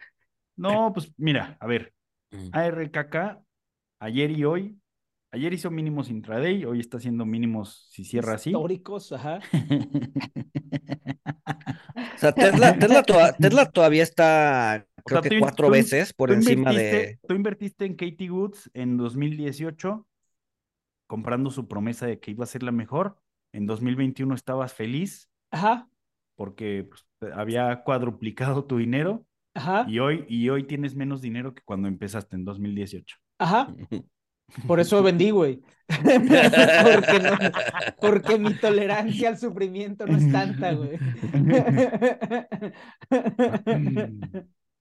[0.57, 1.93] No, pues mira, a ver,
[2.31, 2.49] Mm.
[2.53, 3.44] ARKK,
[4.05, 4.79] ayer y hoy,
[5.33, 8.51] ayer hizo mínimos intraday, hoy está haciendo mínimos si cierra así.
[8.51, 9.41] Históricos, ajá.
[12.15, 15.73] O sea, Tesla, Tesla, toda- Tesla todavía está, O creo sea, que tú- cuatro tú-
[15.73, 17.19] veces por encima invertiste- de.
[17.29, 20.07] Tú invertiste en Katie Woods en 2018,
[21.07, 23.19] comprando su promesa de que iba a ser la mejor.
[23.53, 25.89] En 2021 estabas feliz Ajá.
[26.37, 29.25] porque pues, había cuadruplicado tu dinero
[29.55, 29.85] Ajá.
[29.89, 33.17] y hoy, y hoy tienes menos dinero que cuando empezaste en 2018.
[33.39, 33.75] Ajá.
[34.67, 35.61] Por eso vendí, güey.
[35.89, 37.39] porque, no-
[38.01, 40.99] porque mi tolerancia al sufrimiento no es tanta, güey.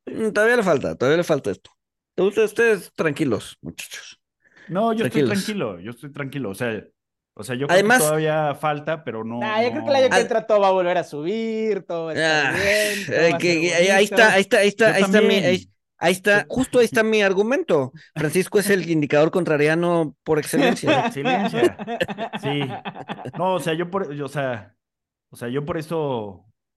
[0.06, 1.72] Mm, Todavía le falta, todavía le falta esto.
[2.18, 4.20] Ustedes, ustedes tranquilos, muchachos.
[4.68, 6.50] No, yo estoy tranquilo, yo estoy tranquilo.
[6.52, 6.84] O sea,
[7.36, 9.40] o sea yo Además- creo que todavía falta, pero no.
[9.40, 12.06] Nah, yo creo que el año que entra todo va a volver a subir, todo
[12.06, 14.58] va a estar Ah, bien, todo eh, va a que- ser ahí, está, ahí está,
[14.60, 15.70] ahí está, Yo ahí está mi, ahí,
[16.04, 17.94] ahí está, justo ahí está mi argumento.
[18.16, 21.08] Francisco es el indicador contrariano por excelencia.
[21.08, 21.78] Excelencia.
[22.42, 22.62] Sí.
[23.38, 24.76] No, o sea, yo por, yo, o sea,
[25.30, 26.00] o sea, yo por eso,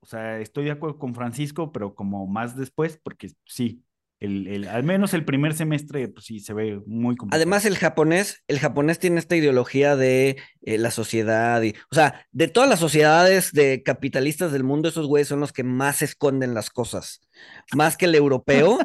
[0.01, 3.83] o sea, estoy de acuerdo con Francisco, pero como más después, porque sí,
[4.19, 7.37] el, el, al menos el primer semestre, pues sí, se ve muy complicado.
[7.37, 12.27] Además, el japonés, el japonés tiene esta ideología de eh, la sociedad y, o sea,
[12.33, 16.55] de todas las sociedades de capitalistas del mundo, esos güeyes son los que más esconden
[16.55, 17.26] las cosas.
[17.75, 18.79] Más que el europeo.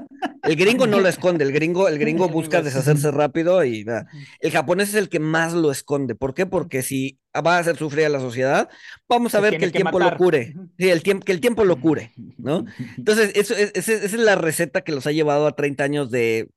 [0.44, 4.08] El gringo no lo esconde, el gringo, el gringo busca deshacerse rápido y nada.
[4.40, 6.16] el japonés es el que más lo esconde.
[6.16, 6.46] ¿Por qué?
[6.46, 8.70] Porque si va a hacer sufrir a la sociedad,
[9.08, 10.14] vamos a Se ver que el que tiempo matar.
[10.14, 10.54] lo cure.
[10.80, 12.66] Sí, el tiempo, que el tiempo lo cure, ¿no?
[12.98, 16.50] Entonces, eso, es- esa es la receta que los ha llevado a 30 años de,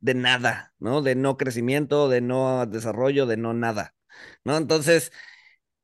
[0.00, 1.00] de nada, ¿no?
[1.02, 3.94] De no crecimiento, de no desarrollo, de no nada,
[4.44, 4.56] ¿no?
[4.58, 5.10] Entonces,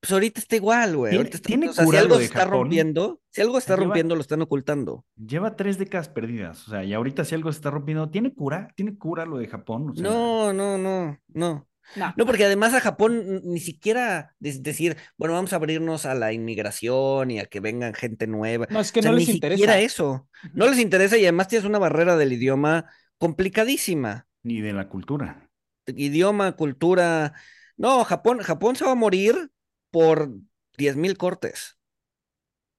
[0.01, 1.11] pues ahorita está igual, güey.
[1.11, 2.53] Tiene- Ahorita está- tiene o sea, si algo lo se de está Japón.
[2.61, 5.05] rompiendo, si algo está Lleva- rompiendo, lo están ocultando.
[5.17, 8.69] Lleva tres décadas perdidas, o sea, y ahorita si algo se está rompiendo, ¿tiene cura?
[8.77, 9.91] ¿Tiene cura lo de Japón?
[9.91, 11.65] O sea, No, no, no, no.
[11.97, 12.15] No.
[12.19, 17.31] No, porque además a Japón ni siquiera decir, bueno, vamos a abrirnos a la inmigración
[17.31, 18.67] y a que vengan gente nueva.
[18.69, 19.57] No, es que O sea, no ni les interesa.
[19.57, 20.29] siquiera eso.
[20.53, 24.27] No les interesa y además tienes una barrera del idioma complicadísima.
[24.43, 25.49] Ni de la cultura.
[25.87, 27.33] Idioma, cultura.
[27.79, 29.51] No, Japón, Japón se va a morir
[29.91, 30.31] por
[30.77, 31.79] 10.000 cortes.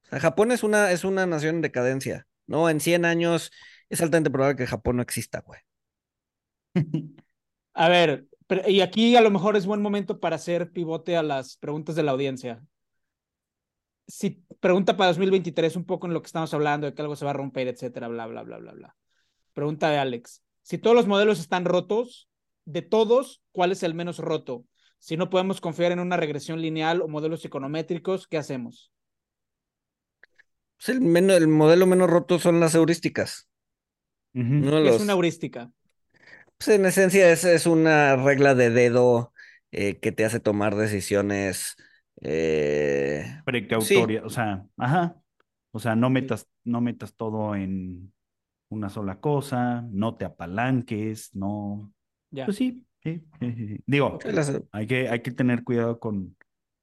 [0.06, 2.28] O sea, Japón es una, es una nación en decadencia.
[2.48, 3.52] No, en 100 años
[3.90, 5.60] es altamente probable que Japón no exista, güey.
[7.74, 8.28] A ver,
[8.68, 12.04] y aquí a lo mejor es buen momento para hacer pivote a las preguntas de
[12.04, 12.66] la audiencia.
[14.08, 17.26] Si pregunta para 2023, un poco en lo que estamos hablando, de que algo se
[17.26, 18.96] va a romper, etcétera, bla, bla, bla, bla, bla.
[19.54, 20.44] Pregunta de Alex.
[20.64, 22.28] Si todos los modelos están rotos,
[22.66, 24.66] de todos, ¿cuál es el menos roto?
[25.00, 28.92] Si no podemos confiar en una regresión lineal o modelos econométricos, ¿qué hacemos?
[30.78, 33.48] Pues el, menos, el modelo menos roto son las heurísticas.
[34.34, 35.72] No ¿Qué los, es una heurística?
[36.58, 39.34] pues en esencia es, es una regla de dedo
[39.72, 41.76] eh, que te hace tomar decisiones.
[42.22, 45.22] eh, Precautoria, o sea, ajá.
[45.72, 48.14] O sea, no metas, no metas todo en
[48.70, 51.94] una sola cosa, no te apalanques, no.
[52.32, 52.46] Ya.
[52.46, 53.84] Pues sí, sí, sí, sí, sí.
[53.86, 56.36] Digo, las- hay que, hay que tener cuidado con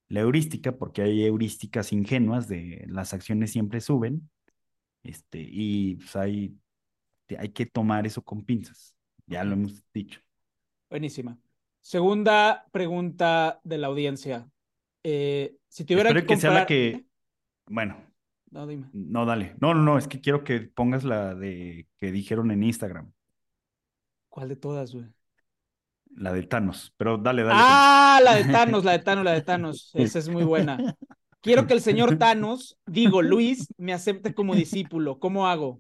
[0.08, 4.30] la heurística, porque hay heurísticas ingenuas de las acciones siempre suben.
[5.02, 6.56] Este, y pues hay,
[7.38, 8.96] hay que tomar eso con pinzas.
[9.26, 10.20] Ya lo hemos dicho.
[10.90, 11.38] Buenísima.
[11.80, 14.48] Segunda pregunta de la audiencia.
[15.02, 16.66] Eh, si tuviera Espero que que sea la comprar...
[16.66, 17.06] que.
[17.66, 17.96] Bueno,
[18.50, 18.92] No, dime.
[18.92, 19.56] no, dale.
[19.60, 23.12] No, no, no, es que quiero que pongas la de que dijeron en Instagram,
[24.28, 25.06] ¿Cuál de todas, güey?
[26.16, 26.92] La de Thanos.
[26.96, 27.58] Pero dale, dale.
[27.60, 29.90] Ah, la de Thanos, la de Thanos, la de Thanos.
[29.94, 30.96] Esa es muy buena.
[31.40, 35.20] Quiero que el señor Thanos, digo Luis, me acepte como discípulo.
[35.20, 35.78] ¿Cómo hago?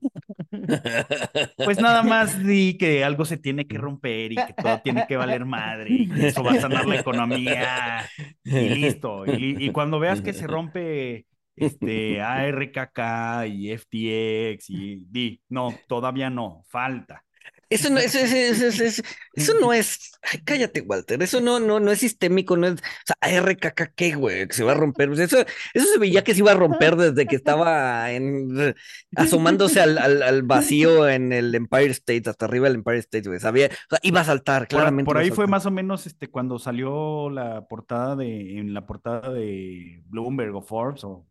[1.56, 5.16] Pues nada más di que algo se tiene que romper y que todo tiene que
[5.16, 8.08] valer madre y que eso va a sanar la economía
[8.44, 9.26] y listo.
[9.26, 11.26] Y, y cuando veas que se rompe
[11.56, 17.25] este ARKK y FTX y di, no, todavía no, falta.
[17.68, 19.02] Eso no, eso, eso- eso- eso- eso-
[19.34, 20.12] eso no es.
[20.22, 21.22] Ay, cállate, Walter.
[21.22, 22.74] Eso no, no, no es sistémico, no es.
[22.74, 24.46] O sea, RKK, ¿qué, güey?
[24.46, 25.08] Que se va a romper.
[25.08, 25.38] Pues eso,
[25.74, 28.74] eso se veía que se iba a romper desde que estaba en,
[29.16, 33.40] asomándose al, al, al vacío en el Empire State, hasta arriba del Empire State, güey.
[33.40, 35.06] Sabía, o sea, iba a saltar, claramente.
[35.06, 39.32] por ahí fue más o menos este cuando salió la portada de, en la portada
[39.32, 41.26] de Bloomberg o Forbes o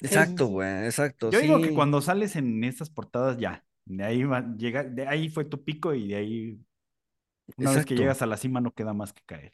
[0.00, 1.30] Exacto, güey, exacto.
[1.30, 5.28] Yo digo que cuando sales en estas portadas ya, de ahí va, llega, de ahí
[5.28, 6.60] fue tu pico y de ahí,
[7.56, 9.52] una vez que llegas a la cima no queda más que caer.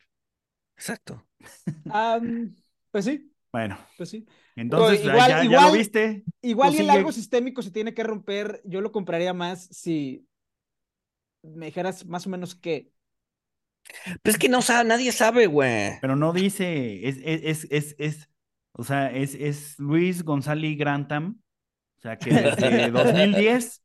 [0.77, 1.27] Exacto.
[2.91, 4.27] Pues sí, Bueno, pues sí.
[4.57, 6.25] entonces ya- igual- ya, ya igual- lo viste.
[6.41, 8.63] Igual Tú y el algo sistémico se tiene que romper.
[8.65, 10.27] Yo lo compraría más si
[11.43, 12.91] me dijeras más o menos qué.
[14.23, 15.93] Pero es que no sabe, nadie sabe, güey.
[16.01, 18.29] Pero no dice, es, es, es, es, es-
[18.73, 21.41] o sea, es, es Luis González Grantham,
[21.99, 23.83] o sea, que desde 2010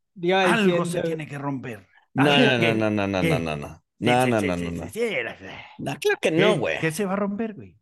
[0.53, 1.87] Algo se tiene que romper.
[2.13, 3.83] No, no, no, no, no, no, no, no.
[3.99, 4.83] No, no, no, no, no.
[5.79, 6.79] No, claro que ¿Qué- no, güey.
[6.79, 7.77] ¿Qué se va a romper, güey?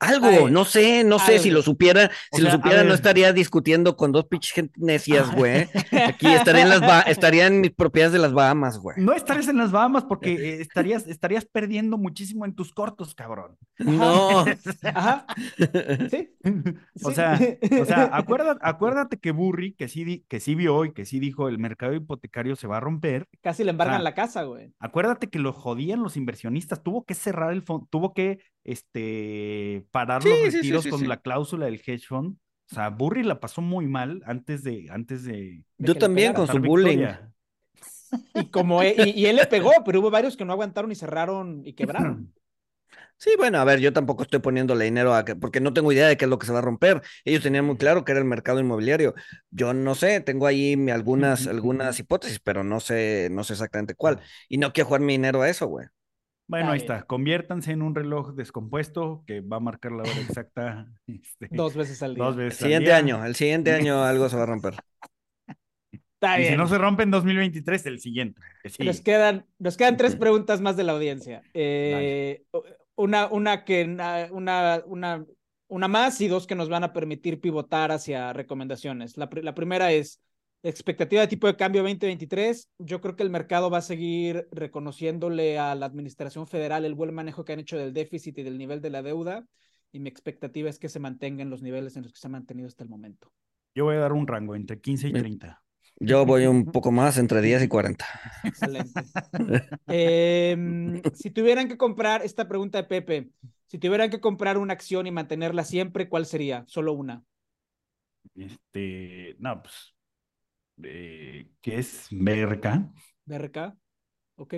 [0.00, 3.32] Algo, Ay, no sé, no sé, si lo supiera, si lo sea, supiera no estaría
[3.32, 5.34] discutiendo con dos pinches gente necias, Ah.
[5.36, 5.68] güey.
[6.06, 8.96] Aquí estaría en las Ba- estaría en mis propiedades de las Bahamas, güey.
[8.98, 13.56] No estarías en las Bahamas porque eh, estarías, estarías perdiendo muchísimo en tus cortos, cabrón.
[13.78, 14.44] No.
[14.94, 15.26] Ajá,
[16.10, 16.30] sí.
[17.02, 17.14] O sí.
[17.14, 17.38] sea,
[17.80, 21.48] o sea, acuérdate, acuérdate que Burry, que sí, que sí vio y que sí dijo
[21.48, 23.26] el mercado hipotecario se va a romper.
[23.42, 24.72] Casi le embargan sea, la casa, güey.
[24.78, 28.38] Acuérdate que lo jodían los inversionistas, tuvo que cerrar el fondo, tuvo que
[28.70, 31.08] este, parar Sí, los sí, sí, retiros sí, con sí.
[31.08, 32.36] la cláusula del hedge fund.
[32.70, 36.60] O sea, Burry la pasó muy mal antes de, antes de Yo también con su
[36.60, 37.08] bullying.
[37.08, 37.32] victoria.
[38.32, 40.94] Y como e- y, y él le pegó, pero hubo varios que no aguantaron y
[40.94, 42.28] cerraron y quebraron.
[43.18, 46.08] Sí, bueno, a ver, yo tampoco estoy poniéndole dinero a que, porque no tengo idea
[46.08, 47.02] de qué es lo que se va a romper.
[47.24, 49.14] Ellos tenían muy claro que era el mercado inmobiliario.
[49.50, 54.20] Yo no sé, tengo ahí algunas, algunas hipótesis, pero no sé, no sé exactamente cuál.
[54.48, 55.86] Y no quiero jugar mi dinero a eso, güey.
[56.48, 56.92] Bueno, Está ahí bien.
[56.92, 57.06] está.
[57.06, 60.86] Conviértanse en un reloj descompuesto que va a marcar la hora exacta.
[61.06, 62.24] este, Dos veces al día.
[62.24, 62.96] dos El veces al siguiente día.
[62.96, 64.74] año, el siguiente año algo se va a romper.
[65.92, 66.58] Está Y si bien.
[66.58, 68.40] no se rompe en 2023, el siguiente.
[68.64, 68.82] sí.
[68.84, 71.42] Nos quedan, nos quedan tres preguntas más de la audiencia.
[71.54, 72.44] Eh,
[72.96, 75.24] una, una que na- una, una,
[75.68, 79.16] una más y dos que nos van a permitir pivotar hacia recomendaciones.
[79.16, 80.20] La primera es
[80.62, 82.70] expectativa de tipo de cambio 2023.
[82.78, 87.14] Yo creo que el mercado va a seguir reconociéndole a la administración federal el buen
[87.14, 89.46] manejo que han hecho del déficit y del nivel de la deuda.
[89.92, 92.68] Y mi expectativa es que se mantengan los niveles en los que se ha mantenido
[92.68, 93.32] hasta el momento.
[93.74, 95.22] Yo voy a dar un rango entre 15 y Bien.
[95.22, 95.62] 30.
[96.00, 98.04] Yo voy un poco más, entre 10 y 40.
[98.44, 99.00] Excelente.
[99.88, 103.30] Em, si tuvieran que comprar, esta pregunta de Pepe,
[103.66, 106.64] si tuvieran que comprar una acción y mantenerla siempre, ¿cuál sería?
[106.68, 107.24] Solo una.
[108.36, 109.94] Este, no, pues,
[110.82, 112.92] eh, ¿qué es BRK?
[113.26, 113.76] BRK.
[114.36, 114.54] Ok.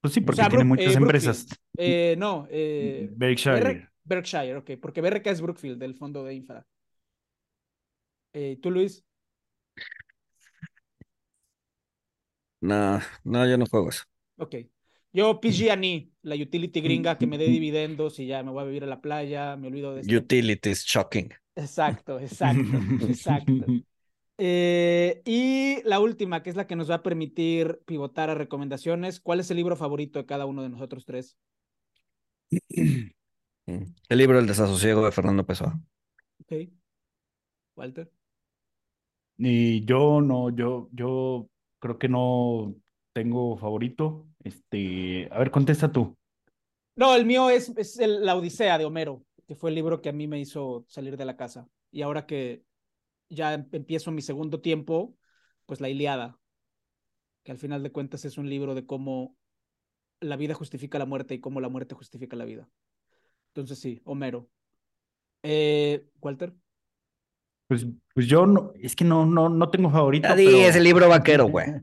[0.00, 1.46] Pues sí, porque sea, tiene muchas eh, empresas.
[1.76, 3.88] Eh, no, eh, Berkshire.
[4.04, 6.66] Berkshire, ok, porque BRK es Brookfield, del fondo de infra.
[8.32, 9.04] Eh, ¿Tú, Luis?
[12.60, 14.04] No, no, yo no juego eso.
[14.38, 14.56] Ok.
[15.12, 18.84] Yo PG&E, la utility gringa que me dé dividendos y ya me voy a vivir
[18.84, 20.14] a la playa, me olvido de esto.
[20.14, 21.32] Utilities, shocking.
[21.54, 22.60] Exacto, exacto,
[23.08, 23.64] exacto.
[24.38, 29.20] Eh, y la última, que es la que nos va a permitir pivotar a recomendaciones.
[29.20, 31.36] ¿Cuál es el libro favorito de cada uno de nosotros tres?
[33.68, 33.82] Mm.
[34.08, 35.76] El libro El desasosiego de Fernando Pessoa.
[36.40, 36.70] Ok.
[37.74, 38.12] Walter.
[39.38, 41.48] Y yo no, yo, yo
[41.80, 42.76] creo que no
[43.12, 44.28] tengo favorito.
[44.44, 46.16] Este, a ver, contesta tú.
[46.94, 50.10] No, el mío es, es el- La Odisea de Homero, que fue el libro que
[50.10, 51.68] a mí me hizo salir de la casa.
[51.90, 52.62] Y ahora que
[53.28, 55.16] ya em- empiezo mi segundo tiempo,
[55.66, 56.38] pues La Iliada,
[57.42, 59.36] que al final de cuentas es un libro de cómo
[60.20, 62.68] la vida justifica la muerte y cómo la muerte justifica la vida.
[63.48, 64.48] Entonces sí, Homero.
[65.42, 66.54] Eh, Walter.
[67.68, 70.28] Pues, pues yo no, es que no, no, no tengo favorito.
[70.28, 71.66] Ya di, pero- es el libro vaquero, güey.
[71.76, 71.82] El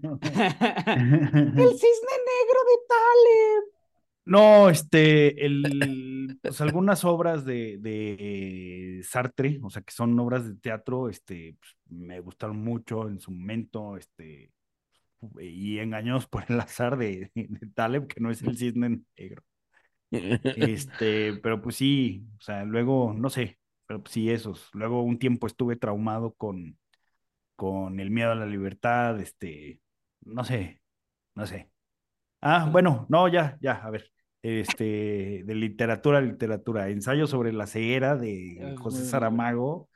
[1.79, 3.42] cisne negro de Taleb.
[4.25, 10.55] No, este, el, pues algunas obras de, de Sartre, o sea, que son obras de
[10.55, 14.51] teatro, este, pues, me gustaron mucho en su momento, este,
[15.39, 19.43] y engañados por el azar de, de Taleb, que no es el cisne negro.
[20.11, 24.69] Este, pero pues sí, o sea, luego, no sé, pero pues sí, esos.
[24.73, 26.77] Luego un tiempo estuve traumado con,
[27.57, 29.81] con el miedo a la libertad, este,
[30.21, 30.81] no sé,
[31.35, 31.71] no sé.
[32.45, 34.11] Ah, bueno, no, ya, ya, a ver.
[34.41, 39.87] Este, de literatura a literatura, ensayo sobre la ceguera de Ah, José Saramago.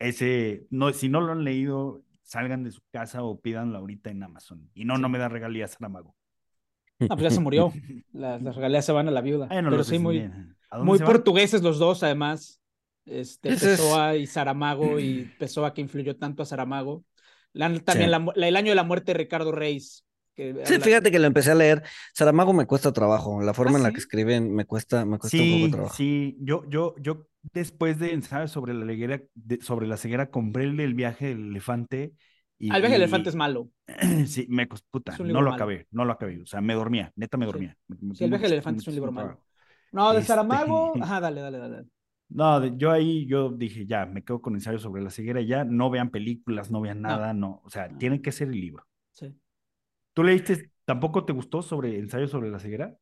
[0.00, 4.22] Ese, no, si no lo han leído, salgan de su casa o pídanlo ahorita en
[4.24, 4.68] Amazon.
[4.74, 6.16] Y no, no me da regalías Saramago.
[7.00, 7.72] Ah, pues ya se murió.
[8.12, 9.46] Las, las regalías se van a la viuda.
[9.48, 10.56] Ay, no Pero sí, muy, bien.
[10.70, 12.60] ¿A dónde muy portugueses los dos, además.
[13.06, 17.04] Este, Pessoa y Saramago, y Pessoa que influyó tanto a Saramago.
[17.52, 18.10] La- también Sí.
[18.10, 20.04] la mu- la- el año de la muerte de Ricardo Reis.
[20.38, 21.82] Que Sí, habla- fíjate que lo empecé a leer.
[22.14, 23.42] Saramago me cuesta trabajo.
[23.42, 23.94] La forma ¿Ah, en la sí?
[23.94, 25.94] que escriben me cuesta, me cuesta un poco de Sí, trabajo.
[25.96, 30.62] sí, yo, yo, yo después de ensayos sobre la ceguera, de- sobre la ceguera, compré
[30.64, 32.12] el del viaje del elefante
[32.56, 33.68] y, el viaje del y- elefante es malo.
[34.26, 35.54] sí, me costó, puta, no lo malo.
[35.54, 37.52] acabé, no lo acabé, o sea, me dormía, neta me Sí.
[37.52, 37.76] dormía.
[37.88, 39.40] Me- me Sí, el viaje del elefante es un libro malo.
[39.90, 40.92] No, de Este- Saramago.
[41.02, 41.84] Ajá, dale, dale, dale.
[42.28, 45.64] No, de- yo ahí, yo dije, ya, me quedo con ensayos sobre la ceguera, ya,
[45.64, 47.08] no vean películas, no vean No.
[47.08, 47.98] nada, no, o sea, No.
[47.98, 48.84] tiene que ser el libro.
[50.18, 52.92] ¿Tú leíste, tampoco te gustó sobre ensayos sobre la ceguera?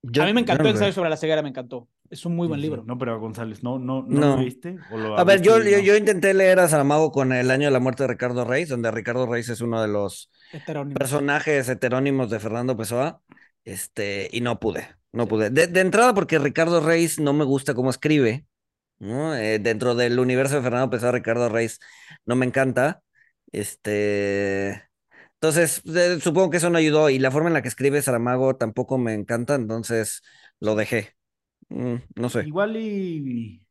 [0.00, 1.88] Yo- a mí me encantó no el ensayo sobre la ceguera, me encantó.
[2.08, 2.84] Es un muy buen libro.
[2.86, 4.36] No, pero González, ¿no, no, no, No.
[4.36, 4.78] lo leíste?
[4.90, 7.70] ¿O lo A ver, yo, yo, yo intenté leer a Saramago con El año de
[7.70, 10.30] la muerte de Ricardo Reis, donde Ricardo Reis es uno de los
[10.94, 13.20] personajes heterónimos de Fernando Pessoa,
[13.64, 15.50] este, y no pude, no pude.
[15.50, 18.46] De, de entrada, porque Ricardo Reis no me gusta cómo escribe,
[19.00, 19.36] ¿no?
[19.36, 21.78] Eh, dentro del universo de Fernando Pessoa, Ricardo Reis
[22.24, 23.02] no me encanta.
[23.52, 24.87] Este,
[25.40, 28.56] entonces, eh, supongo que eso no ayudó, y la forma en la que escribe Saramago
[28.56, 30.22] tampoco me encanta, entonces
[30.60, 31.14] lo dejé.
[31.68, 32.44] Mm, no sé.
[32.46, 33.62] Igual y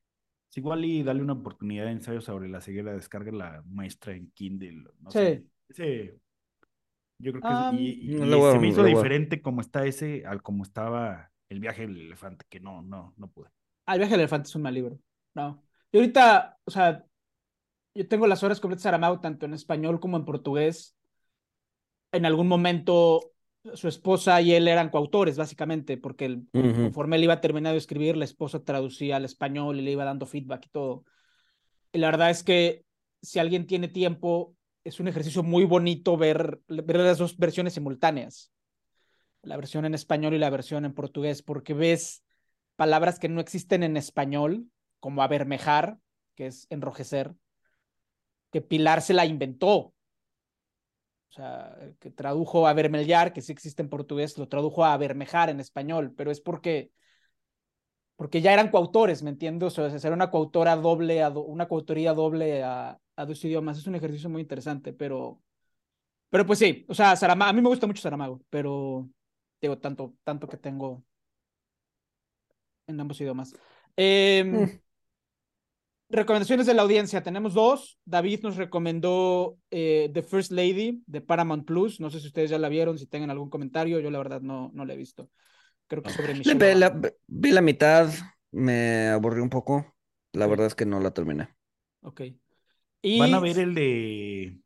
[0.55, 4.85] igual y dale una oportunidad de ensayo sobre la ceguera, descarga la muestra en Kindle,
[5.01, 5.19] no Sí.
[5.19, 5.43] sé.
[5.69, 6.19] Ese,
[7.19, 8.83] yo creo que es- Ah, y, y- no y le voy a- se me hizo
[8.83, 13.27] diferente como está ese al como estaba el viaje del elefante, que no, no, no
[13.29, 13.49] pude.
[13.85, 14.99] Ah, el viaje del elefante es un mal libro.
[15.35, 15.63] No.
[15.91, 17.05] Y ahorita, o sea,
[17.95, 20.96] yo tengo las horas completas de Saramago tanto en español como en portugués.
[22.11, 23.31] En algún momento
[23.73, 26.83] su esposa y él eran coautores, básicamente, porque él, Ujú.
[26.83, 30.25] conforme él iba terminando de escribir, la esposa traducía al español y le iba dando
[30.25, 31.03] feedback y todo.
[31.91, 32.85] Y la verdad es que
[33.21, 38.51] si alguien tiene tiempo, es un ejercicio muy bonito ver, ver las dos versiones simultáneas,
[39.41, 42.23] la versión en español y la versión en portugués, porque ves
[42.75, 44.67] palabras que no existen en español,
[44.99, 45.97] como avermejar,
[46.35, 47.33] que es enrojecer,
[48.51, 49.93] que Pilar se la inventó.
[51.29, 55.49] O sea, que tradujo a vermelhar, que sí existe en portugués, lo tradujo a avermejar
[55.49, 56.91] en español, pero es porque,
[58.15, 59.77] porque ya eran coautores, ¿me entiendes?
[59.77, 63.77] O sea, era una coautora doble, a do- una coautoría doble a, a dos idiomas.
[63.77, 65.41] Es un ejercicio muy interesante, pero,
[66.29, 69.09] pero pues sí, o sea, Saramago, a mí me gusta mucho Saramago, pero
[69.61, 71.05] digo, tanto, tanto que tengo
[72.87, 73.55] en ambos idiomas.
[74.51, 74.77] Mm.
[76.09, 77.99] Recomendaciones de la audiencia, tenemos dos.
[78.05, 81.99] David nos recomendó eh, The First Lady de Paramount Plus.
[81.99, 83.99] No sé si ustedes ya la vieron, si tengan algún comentario.
[83.99, 85.29] Yo la verdad no, no la he visto.
[85.87, 86.55] Creo que sobre Le- Michelle
[86.85, 87.01] Obama.
[87.01, 88.09] la- vi la mitad,
[88.51, 89.95] me aburrió un poco.
[90.33, 91.49] La verdad es que no la terminé.
[92.01, 92.21] Ok.
[93.01, 94.59] Y Van a ver el de.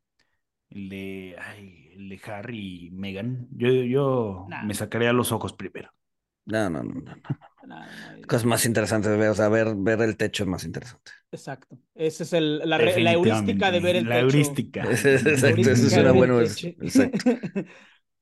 [0.70, 1.36] El de.
[1.40, 3.48] Ay, el de Harry y Meghan.
[3.52, 4.64] Yo, yo Nah.
[4.64, 5.92] me sacaría los ojos primero.
[6.46, 7.02] No, no, no, no.
[7.02, 8.28] no.
[8.28, 11.12] Cosas más interesantes, ve- o sea, ver, ver el techo es más interesante.
[11.32, 11.78] Exacto.
[11.96, 14.26] Esa es el, la, heurística de ver el La techo.
[14.26, 14.84] heurística.
[14.84, 16.42] Exacto, La eso heurística suena ver bueno.
[16.42, 17.30] exacto.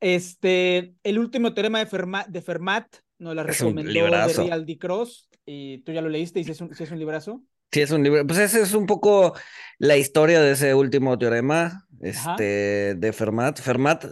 [0.01, 2.85] Este, el último teorema de Fermat, de Fermat
[3.17, 4.77] nos la recomendó Real D.
[4.77, 5.29] Cross.
[5.45, 7.43] Y tú ya lo leíste y si es un, si es un librazo.
[7.71, 8.25] Sí, es un libro.
[8.25, 9.33] Pues ese es un poco
[9.77, 12.31] la historia de ese último teorema, Ajá.
[12.31, 13.59] este, de Fermat.
[13.59, 14.05] Fermat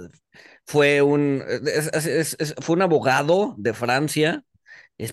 [0.67, 4.43] fue un, es- es- es- es- fue un abogado de Francia,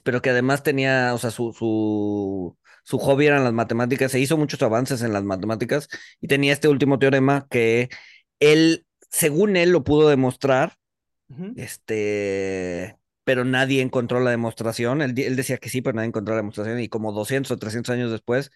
[0.05, 4.37] pero que además tenía, o sea, su, su, su hobby eran las matemáticas, se hizo
[4.39, 5.89] muchos avances en las matemáticas
[6.21, 7.89] y tenía este último teorema que
[8.41, 10.77] él, según él, lo pudo demostrar,
[11.55, 15.03] este, pero nadie encontró la demostración.
[15.03, 16.81] Él, él decía que sí, pero nadie encontró la demostración.
[16.81, 18.51] Y como 200 o 300 años después,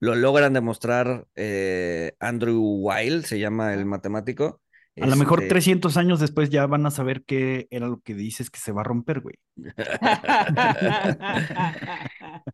[0.00, 4.60] lo logran demostrar eh, Andrew Weil, se llama el matemático.
[5.00, 8.14] A lo mejor Este, 300 años después ya van a saber qué era lo que
[8.14, 9.36] dices que se va a romper, güey.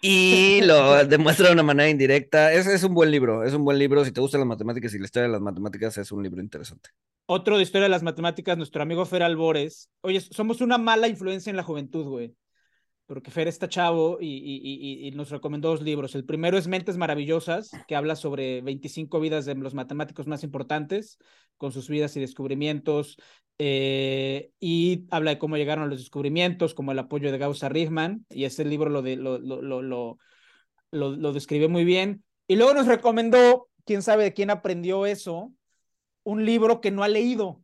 [0.00, 2.52] Y lo demuestra de una manera indirecta.
[2.52, 4.04] Es, es un buen libro, es un buen libro.
[4.04, 6.90] Si te gustan las matemáticas y la historia de las matemáticas, es un libro interesante.
[7.26, 9.90] Otro de historia de las matemáticas, nuestro amigo Fer Albores.
[10.02, 12.34] Oye, somos una mala influencia en la juventud, güey.
[13.06, 16.14] Porque Fer está chavo y, nos recomendó dos libros.
[16.14, 21.18] El primero es Mentes Maravillosas, que habla sobre 25 vidas de los matemáticos más importantes,
[21.56, 23.16] con sus vidas y descubrimientos.
[23.58, 28.26] eh, y habla de cómo llegaron los descubrimientos, como el apoyo de Gauss a Riemann.
[28.28, 30.18] Y ese libro lo, lo, lo, lo,
[30.90, 32.24] lo describe muy bien.
[32.48, 35.52] Y luego nos recomendó, quién sabe de quién aprendió eso,
[36.24, 37.62] un libro que no ha leído.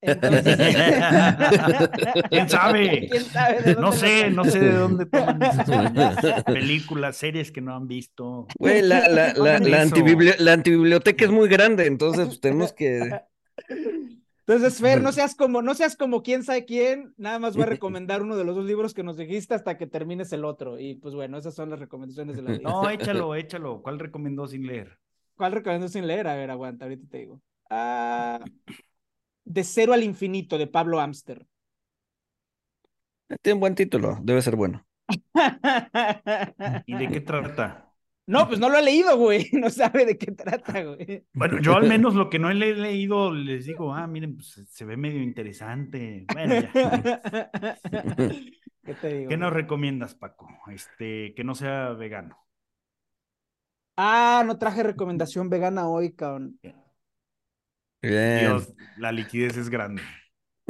[0.00, 0.56] Entonces,
[2.30, 3.08] ¿Quién sabe?
[3.10, 7.74] ¿Quién sabe de No sé, no sé de dónde toman esas películas, series que no
[7.74, 8.46] han visto.
[8.58, 13.20] Güey, la, la, la, la antibibli- la antibiblioteca es muy grande, entonces pues, tenemos que.
[14.46, 17.66] Entonces, Fer, no seas como, no seas como quién sabe quién, nada más voy a
[17.66, 20.78] recomendar uno de los dos libros que nos dijiste hasta que termines el otro.
[20.80, 22.70] Y pues bueno, esas son las recomendaciones de la audiencia.
[22.70, 23.82] No, échalo, échalo.
[23.82, 24.96] ¿Cuál recomendó sin leer?
[25.36, 26.28] ¿Cuál recomiendo sin leer?
[26.28, 27.42] A ver, aguanta, ahorita te digo.
[27.68, 28.40] Ah,
[29.48, 31.46] de cero al infinito, de Pablo Amster.
[33.42, 34.86] Tiene un buen título, debe ser bueno.
[36.86, 37.84] ¿Y de qué trata?
[38.26, 39.48] No, pues no lo ha leído, güey.
[39.52, 41.24] No sabe de qué trata, güey.
[41.32, 44.62] Bueno, yo al menos lo que no he le- leído les digo, ah, miren, pues
[44.68, 46.26] se ve medio interesante.
[46.32, 46.70] Bueno, ya.
[48.84, 49.28] ¿Qué te digo?
[49.30, 50.48] ¿Qué nos recomiendas, Paco?
[50.70, 52.38] Este, que no sea vegano.
[53.96, 56.58] Ah, no traje recomendación vegana hoy, cabrón.
[58.02, 58.40] Bien.
[58.40, 60.02] Dios, la liquidez es grande.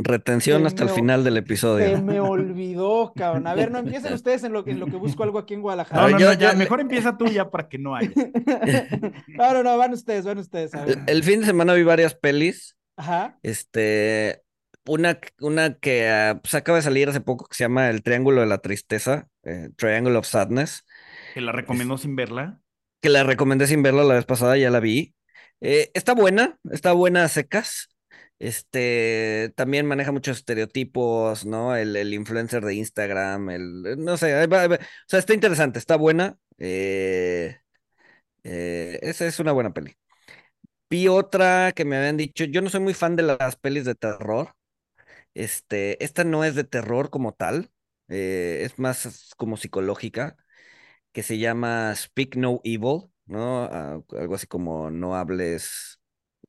[0.00, 2.00] Retención Se hasta el final del Se episodio.
[2.02, 3.48] me olvidó, cabrón.
[3.48, 6.04] A ver, no empiecen ustedes en lo, en lo que busco algo aquí en Guadalajara.
[6.04, 8.10] ver, no, yo- no, ya, yo- mejor empieza tú ya para que no haya.
[9.28, 10.74] No, no, no, van ustedes, van ustedes.
[10.74, 10.98] A ver.
[11.06, 12.76] El, el fin de semana vi varias pelis.
[12.96, 13.38] Ajá.
[13.42, 14.42] Este,
[14.86, 18.46] una, una que pues, acaba de salir hace poco que se llama El Triángulo de
[18.46, 20.84] la Tristeza, eh, Triangle of Sadness,
[21.34, 22.60] Que la recomendó sin verla.
[23.02, 25.14] que la recomendé sin verla la vez pasada, ya la vi.
[25.60, 27.88] Eh, está buena, está buena a secas.
[28.38, 31.74] Este, también maneja muchos estereotipos, ¿no?
[31.74, 34.48] El, el influencer de Instagram, el, no sé, o
[35.08, 36.38] sea, está interesante, está buena.
[36.58, 37.56] Eh,
[38.44, 39.96] eh, esa es una buena peli.
[40.90, 43.94] Vi otra que me habían dicho, yo no soy muy fan de las pelis de
[43.94, 44.54] terror.
[45.34, 47.70] Este, esta no es de terror como tal,
[48.08, 50.36] eh, es más como psicológica,
[51.12, 53.64] que se llama Speak No Evil, ¿no?
[53.64, 56.00] Ah, algo así como no hables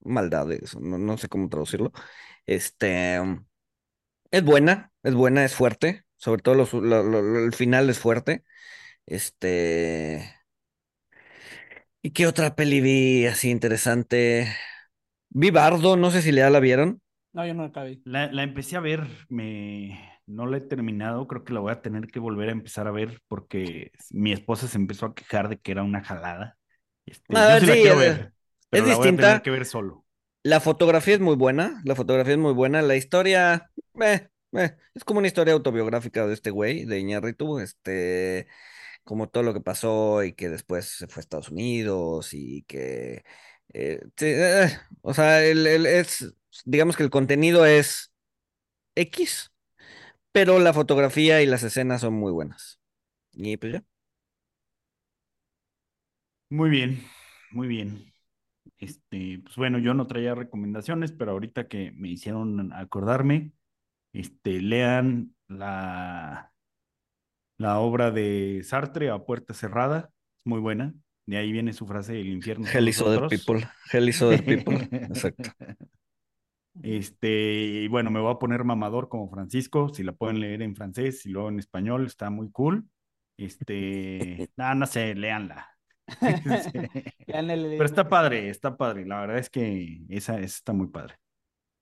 [0.02, 1.92] maldades, no, no sé cómo traducirlo.
[2.46, 3.20] Este,
[4.32, 6.04] Es buena, es buena, es fuerte.
[6.18, 8.44] Sobre todo los- lo- lo- lo- el final es fuerte.
[9.08, 10.36] Este.
[12.02, 14.48] ¿Y qué otra peli vi así interesante?
[15.32, 17.02] Vi Bardo, no sé si ya la vieron.
[17.34, 18.02] No, yo no la acabé.
[18.06, 21.82] La, la empecé a ver, me, no la he terminado, creo que la voy a
[21.82, 25.60] tener que volver a empezar a ver porque mi esposa se empezó a quejar de
[25.60, 26.58] que era una jalada.
[27.12, 28.34] Este, Ah, yo sí la quiero es- ver,
[28.70, 29.16] pero es la voy a distinta.
[29.16, 30.06] tener que ver solo.
[30.44, 35.04] La fotografía es muy buena, la fotografía es muy buena, la historia, eh, eh, es
[35.04, 38.48] como una historia autobiográfica de este güey, de Iñárritu, este,
[39.06, 43.24] como todo lo que pasó y que después se fue a Estados Unidos y que,
[43.74, 44.70] eh, eh,
[45.02, 46.34] o sea, el, el- es,
[46.66, 48.14] digamos que el contenido es
[48.96, 49.52] X,
[50.34, 52.80] pero la fotografía y las escenas son muy buenas.
[53.34, 53.84] Y pues ya.
[56.50, 57.04] Muy bien,
[57.52, 58.14] muy bien.
[58.80, 63.54] Este, pues bueno, yo no traía recomendaciones, pero ahorita que me hicieron acordarme,
[64.14, 66.54] este, lean la,
[67.58, 70.94] la obra de Sartre a puerta cerrada, es muy buena.
[71.26, 72.66] De ahí viene su frase, el infierno.
[72.74, 73.42] Hell is other otros".
[73.42, 75.52] people, hell is other people, exacto.
[76.82, 77.28] Este,
[77.84, 81.26] y bueno, me voy a poner mamador como Francisco, si la pueden leer en francés
[81.26, 82.88] y luego en español, está muy cool.
[83.38, 85.69] Este, no, no sé, léanla.
[87.28, 89.06] Pero está padre, está padre.
[89.06, 91.16] La verdad es que esa, esa está muy padre.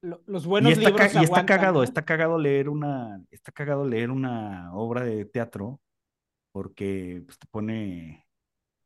[0.01, 3.51] Lo- Los Y buenos está, libros ca- y está cagado, está cagado leer una, está
[3.51, 5.79] cagado leer una obra de teatro
[6.53, 8.25] porque pues, te pone,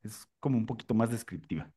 [0.03, 1.69] es como un poquito más descriptiva.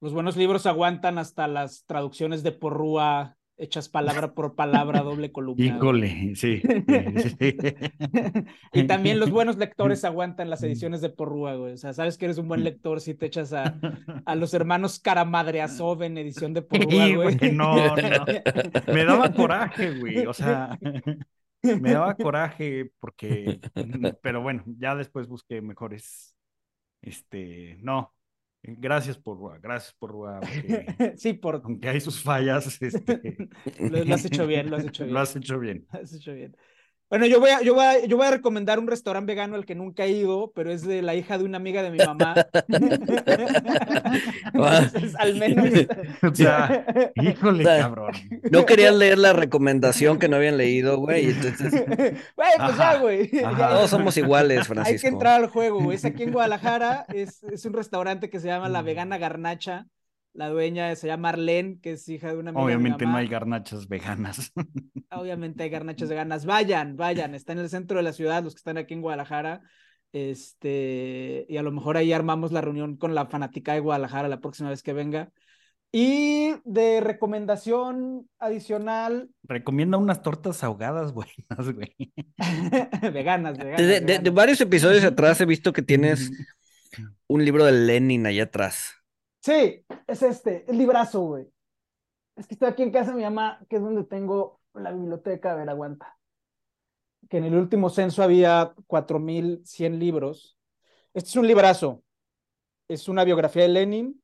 [0.00, 5.64] Los buenos libros aguantan hasta las traducciones de Porrúa hechas palabra por palabra, doble columna.
[5.64, 6.60] Híjole, sí.
[6.60, 7.56] sí, sí.
[8.72, 11.74] y también los buenos lectores aguantan las ediciones de Porrúa, güey.
[11.74, 13.78] O sea, sabes que eres un buen lector si te echas a,
[14.26, 17.36] a los hermanos Caramadreazov en edición de Porrúa, Sí, güey.
[17.36, 17.94] güey, no, no.
[18.92, 20.26] Me daba coraje, güey.
[20.26, 20.78] O sea,
[21.62, 23.60] me daba coraje porque,
[24.22, 26.36] pero bueno, ya después busqué mejores.
[27.00, 28.12] Este, no.
[28.66, 30.86] Gracias por Rua, gracias por Rua, porque
[31.18, 31.60] sí, por...
[31.64, 33.36] aunque hay sus fallas, este,
[33.78, 35.14] Lo, lo has hecho bien, lo has hecho bien.
[35.14, 35.86] lo has hecho bien.
[35.92, 36.56] Lo has hecho bien.
[37.10, 39.64] Bueno, yo voy, a, yo, voy a, yo voy a recomendar un restaurante vegano al
[39.66, 42.34] que nunca he ido, pero es de la hija de una amiga de mi mamá.
[44.52, 45.66] Entonces, al menos.
[46.22, 46.84] O sea,
[47.16, 48.12] híjole, O sea, cabrón.
[48.50, 52.98] No querían leer la recomendación que no habían leído, güey, entonces Güey, pues ya, Ajá,
[52.98, 53.30] güey.
[53.30, 53.48] ya.
[53.48, 53.68] ajá.
[53.70, 55.08] todos somos iguales, Hay que Francisco.
[55.08, 55.96] entrar al juego, güey.
[55.96, 58.68] Es aquí en Guadalajara, es, es un restaurante que se llama.
[58.68, 59.86] La Vegana Garnacha.
[60.34, 63.16] La dueña se llama Arlene, que es hija de una amiga de mi Obviamente no
[63.16, 64.52] hay garnachas veganas.
[65.10, 66.44] Obviamente hay garnachas de ganas.
[66.44, 67.34] Vayan, vayan.
[67.34, 69.62] Está en el centro de la ciudad, los que están aquí en Guadalajara.
[70.12, 74.40] Este, y a lo mejor ahí armamos la reunión con la fanática de Guadalajara la
[74.40, 75.30] próxima vez que venga.
[75.92, 81.94] Y de recomendación adicional, Recomienda unas tortas ahogadas buenas, güey.
[83.12, 83.78] veganas, veganas.
[83.78, 84.34] De, de- de veganas.
[84.34, 86.32] varios episodios atrás he visto que tienes
[87.28, 88.94] un libro de Lenin allá atrás.
[89.44, 91.46] Sí, es este, el librazo, güey.
[92.34, 95.52] Es que estoy aquí en casa de mi mamá, que es donde tengo la biblioteca.
[95.52, 96.16] A ver, aguanta.
[97.28, 100.56] Que en el último censo había 4100 libros.
[101.12, 102.02] Este es un librazo.
[102.88, 104.22] Es una biografía de Lenin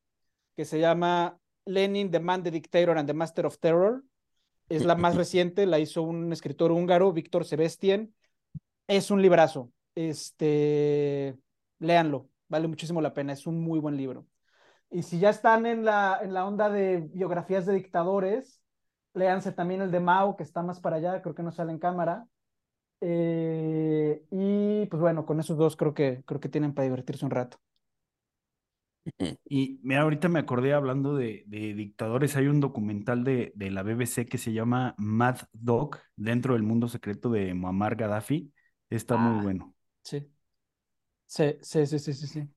[0.57, 4.03] que se llama Lenin, The Man, the Dictator and the Master of Terror.
[4.71, 8.15] Es la más reciente, la hizo un escritor húngaro, Víctor Sebastián.
[8.87, 9.71] Es un librazo.
[9.95, 11.37] Este,
[11.79, 14.27] léanlo, vale muchísimo la pena, es un muy buen libro.
[14.91, 18.61] Y si ya están en la, en la onda de biografías de dictadores,
[19.15, 21.79] léanse también el de Mao, que está más para allá, creo que no sale en
[21.79, 22.27] cámara.
[23.03, 27.33] Eh, y pues bueno, con esos dos creo que, creo que tienen para divertirse un
[27.33, 27.59] rato.
[29.49, 33.83] Y mira, ahorita me acordé hablando de, de dictadores, hay un documental de, de la
[33.83, 38.53] BBC que se llama Mad Dog, dentro del mundo secreto de Muammar Gaddafi.
[38.91, 39.19] Está Ah.
[39.19, 39.75] muy bueno.
[40.05, 40.31] Sí.
[41.27, 42.51] Sí, sí, sí, sí, sí, sí.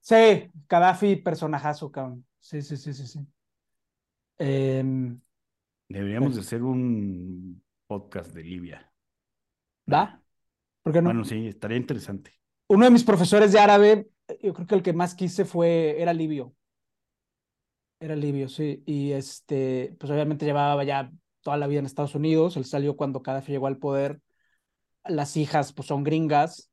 [0.00, 2.24] Sí, Gaddafi, personajazo, cabrón.
[2.38, 3.20] Sí, sí, sí, sí, sí.
[4.38, 5.20] Em,
[5.88, 8.92] Deberíamos de hacer un podcast de Libia.
[9.92, 10.22] ¿Va?
[10.82, 11.08] ¿Por qué no?
[11.08, 12.32] Bueno, sí, estaría interesante.
[12.68, 14.08] Uno de mis profesores de árabe,
[14.42, 16.54] yo creo que el que más quise fue, era libio.
[18.00, 18.82] Era libio, sí.
[18.86, 21.10] Y este, pues obviamente llevaba ya
[21.40, 22.56] toda la vida en Estados Unidos.
[22.56, 24.20] Él salió cuando Gaddafi llegó al poder.
[25.04, 26.70] Las hijas, pues son gringas.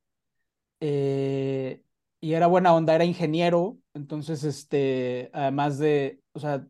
[0.80, 1.82] Eh,
[2.20, 3.78] y era buena onda, era ingeniero.
[3.94, 6.66] Entonces, este, además de, o sea,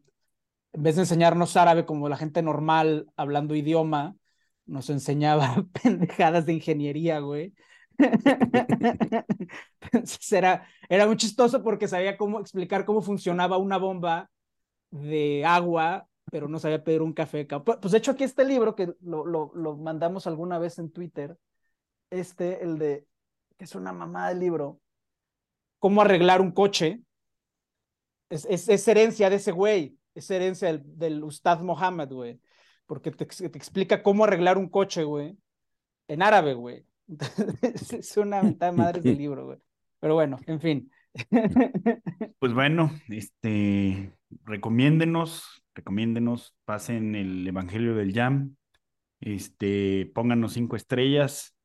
[0.73, 4.17] en vez de enseñarnos árabe como la gente normal hablando idioma,
[4.67, 7.55] nos enseñaba pendejadas de ingeniería, güey.
[9.93, 14.31] Entonces era, era muy chistoso porque sabía cómo explicar cómo funcionaba una bomba
[14.91, 17.47] de agua pero no sabía pedir un café.
[17.47, 21.39] Pues, de hecho aquí este libro que lo, lo, mandamos alguna vez en Twitter,
[22.11, 23.07] este, el de,
[23.57, 24.81] que es una mamá del libro,
[25.79, 27.01] cómo arreglar un coche,
[28.31, 32.41] es, es, es herencia de ese güey, es herencia del, del Ustad Mohammed, güey,
[32.87, 35.37] porque te, explica cómo arreglar un coche, güey,
[36.09, 36.87] en árabe, güey.
[37.93, 39.59] es una mitad de madres del libro, güey.
[40.01, 40.91] Pero bueno, en fin.
[42.39, 44.13] Pues bueno, este,
[44.45, 48.57] recomiéndenos, recomiéndenos, pasen el Evangelio del Jam,
[49.21, 51.56] este, pónganos cinco estrellas,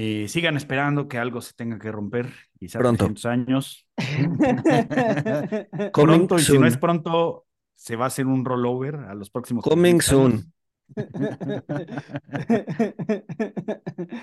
[0.00, 3.06] eh, sigan esperando que algo se tenga que romper, quizás Pronto.
[3.06, 3.84] 300 años.
[5.92, 9.64] Pronto, y si no es pronto, se va a hacer un rollover a los próximos.
[9.64, 10.44] Coming 300 años.
[10.44, 10.52] soon.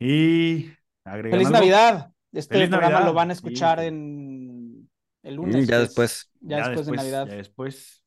[0.00, 0.70] Y
[1.04, 1.50] agregan Feliz.
[1.50, 2.12] Navidad.
[2.32, 3.38] Este Feliz programa Navidad, lo van a sí.
[3.38, 4.88] escuchar en
[5.24, 5.66] el lunes.
[5.66, 6.30] Ya pues, después.
[6.40, 7.26] Ya, después, de Navidad.
[7.26, 8.04] Ya después.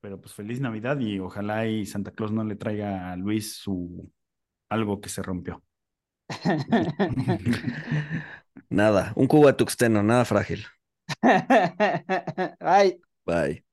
[0.00, 4.12] Pero pues feliz Navidad y ojalá y Santa Claus no le traiga a Luis su
[4.68, 5.65] algo que se rompió.
[8.70, 10.66] Nada, un cubo de tuxteno, nada frágil.
[12.60, 13.00] Ay.
[13.26, 13.65] Bye.